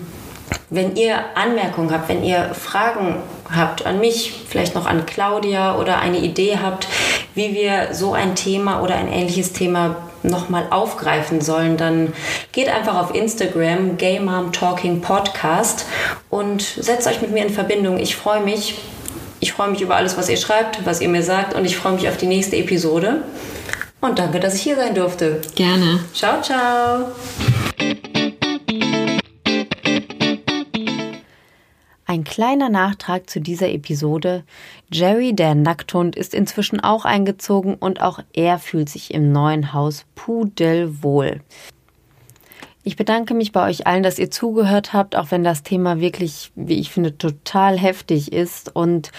wenn 0.70 0.96
ihr 0.96 1.18
Anmerkungen 1.34 1.90
habt, 1.90 2.08
wenn 2.08 2.22
ihr 2.22 2.54
Fragen 2.54 3.16
habt 3.54 3.86
an 3.86 4.00
mich, 4.00 4.32
vielleicht 4.48 4.74
noch 4.74 4.86
an 4.86 5.06
Claudia 5.06 5.78
oder 5.78 5.98
eine 5.98 6.18
Idee 6.18 6.58
habt, 6.62 6.86
wie 7.34 7.54
wir 7.54 7.88
so 7.92 8.12
ein 8.12 8.34
Thema 8.34 8.82
oder 8.82 8.96
ein 8.96 9.10
ähnliches 9.10 9.52
Thema 9.52 9.96
nochmal 10.22 10.66
aufgreifen 10.70 11.40
sollen, 11.40 11.76
dann 11.76 12.12
geht 12.52 12.68
einfach 12.68 12.96
auf 12.96 13.14
Instagram 13.14 13.96
Gay 13.96 14.20
Mom 14.20 14.52
Talking 14.52 15.00
Podcast 15.00 15.86
und 16.28 16.62
setzt 16.62 17.06
euch 17.06 17.22
mit 17.22 17.30
mir 17.30 17.44
in 17.46 17.52
Verbindung. 17.52 17.98
Ich 17.98 18.16
freue 18.16 18.40
mich. 18.40 18.74
Ich 19.40 19.52
freue 19.52 19.70
mich 19.70 19.80
über 19.80 19.94
alles, 19.94 20.16
was 20.16 20.28
ihr 20.28 20.36
schreibt, 20.36 20.84
was 20.84 21.00
ihr 21.00 21.08
mir 21.08 21.22
sagt 21.22 21.54
und 21.54 21.64
ich 21.64 21.76
freue 21.76 21.92
mich 21.92 22.08
auf 22.08 22.16
die 22.16 22.26
nächste 22.26 22.56
Episode. 22.56 23.22
Und 24.00 24.18
danke, 24.18 24.40
dass 24.40 24.54
ich 24.54 24.62
hier 24.62 24.76
sein 24.76 24.94
durfte. 24.94 25.40
Gerne. 25.54 26.00
Ciao, 26.12 26.40
ciao. 26.42 27.12
Ein 32.10 32.24
kleiner 32.24 32.70
Nachtrag 32.70 33.28
zu 33.28 33.38
dieser 33.38 33.68
Episode. 33.68 34.42
Jerry, 34.90 35.34
der 35.34 35.54
Nackthund, 35.54 36.16
ist 36.16 36.32
inzwischen 36.32 36.80
auch 36.80 37.04
eingezogen 37.04 37.74
und 37.74 38.00
auch 38.00 38.20
er 38.32 38.58
fühlt 38.58 38.88
sich 38.88 39.12
im 39.12 39.30
neuen 39.30 39.74
Haus 39.74 40.06
pudelwohl. 40.14 41.42
Ich 42.82 42.96
bedanke 42.96 43.34
mich 43.34 43.52
bei 43.52 43.68
euch 43.68 43.86
allen, 43.86 44.02
dass 44.02 44.18
ihr 44.18 44.30
zugehört 44.30 44.94
habt, 44.94 45.16
auch 45.16 45.30
wenn 45.30 45.44
das 45.44 45.62
Thema 45.62 46.00
wirklich, 46.00 46.50
wie 46.54 46.80
ich 46.80 46.90
finde, 46.90 47.18
total 47.18 47.76
heftig 47.76 48.32
ist. 48.32 48.74
Und 48.74 49.12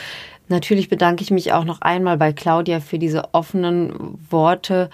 natürlich 0.48 0.90
bedanke 0.90 1.22
ich 1.22 1.30
mich 1.30 1.54
auch 1.54 1.66
noch 1.66 1.82
einmal 1.82 2.18
bei 2.18 2.34
Claudia 2.34 2.80
für 2.80 2.98
diese 2.98 3.36
offenen 3.36 4.18
Worte 4.32 4.90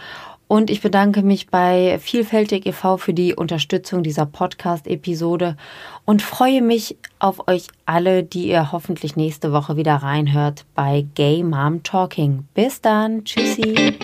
und 0.47 0.69
ich 0.69 0.81
bedanke 0.81 1.23
mich 1.23 1.47
bei 1.47 1.97
Vielfältig 1.99 2.65
e.V. 2.65 2.97
für 2.97 3.13
die 3.13 3.33
Unterstützung 3.33 4.03
dieser 4.03 4.25
Podcast-Episode 4.25 5.57
und 6.05 6.21
freue 6.21 6.61
mich 6.61 6.97
auf 7.19 7.47
euch 7.47 7.67
alle, 7.85 8.23
die 8.23 8.49
ihr 8.49 8.71
hoffentlich 8.71 9.15
nächste 9.15 9.51
Woche 9.51 9.75
wieder 9.75 9.95
reinhört 9.95 10.65
bei 10.75 11.05
Gay 11.15 11.43
Mom 11.43 11.83
Talking. 11.83 12.47
Bis 12.53 12.81
dann. 12.81 13.25
Tschüssi. 13.25 13.97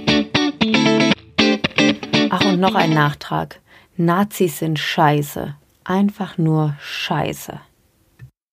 Ach, 2.30 2.46
und 2.46 2.60
noch 2.60 2.76
ein 2.76 2.94
Nachtrag. 2.94 3.60
Nazis 3.98 4.60
sind 4.60 4.80
scheiße. 4.80 5.56
Einfach 5.84 6.38
nur 6.38 6.76
scheiße. 6.80 7.60